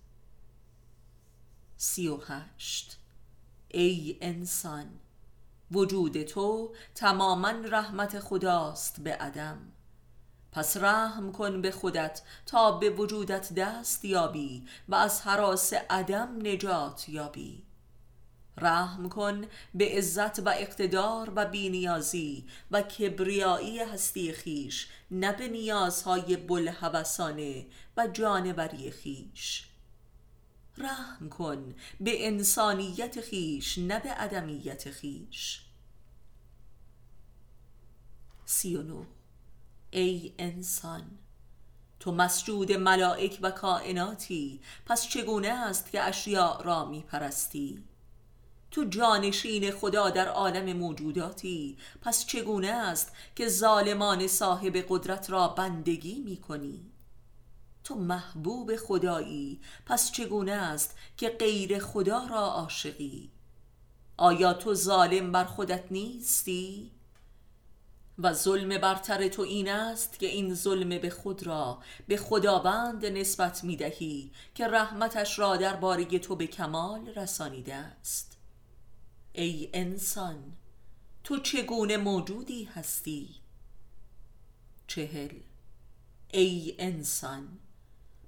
[1.78, 2.98] سی و هشت.
[3.68, 4.88] ای انسان
[5.72, 9.58] وجود تو تماما رحمت خداست به عدم.
[10.52, 17.10] پس رحم کن به خودت تا به وجودت دست یابی و از حراس عدم نجات
[17.10, 17.64] یابی.
[18.58, 26.38] رحم کن به عزت و اقتدار و بینیازی و کبریایی هستی خیش نه به نیازهای
[26.38, 27.66] بلحوثانه
[27.98, 29.68] و جانوری خیش.
[30.78, 35.62] رحم کن به انسانیت خیش نه به ادمیت خیش.
[38.46, 39.06] سی و نو
[39.92, 41.04] ای انسان
[42.00, 47.84] تو مسجود ملائک و کائناتی پس چگونه است که اشیاء را می پرستی
[48.72, 56.20] تو جانشین خدا در عالم موجوداتی پس چگونه است که ظالمان صاحب قدرت را بندگی
[56.20, 56.92] می کنی
[57.86, 63.32] تو محبوب خدایی پس چگونه است که غیر خدا را عاشقی
[64.18, 66.92] آیا تو ظالم بر خودت نیستی؟
[68.20, 73.64] و ظلم برتر تو این است که این ظلم به خود را به خداوند نسبت
[73.64, 78.38] می دهی که رحمتش را در باره تو به کمال رسانیده است
[79.34, 80.54] ای انسان
[81.24, 83.36] تو چگونه موجودی هستی؟
[84.88, 85.40] چهل
[86.32, 87.60] ای انسان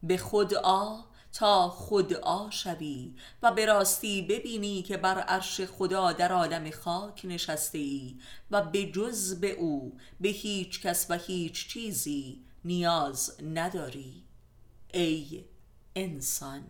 [0.04, 1.02] به خود آ
[1.34, 2.14] تا خود
[2.50, 8.16] شوی و به راستی ببینی که بر عرش خدا در عالم خاک نشسته ای
[8.52, 14.24] و به جز به او به هیچ کس و هیچ چیزی نیاز نداری
[14.94, 15.46] ای
[15.96, 16.64] انسان.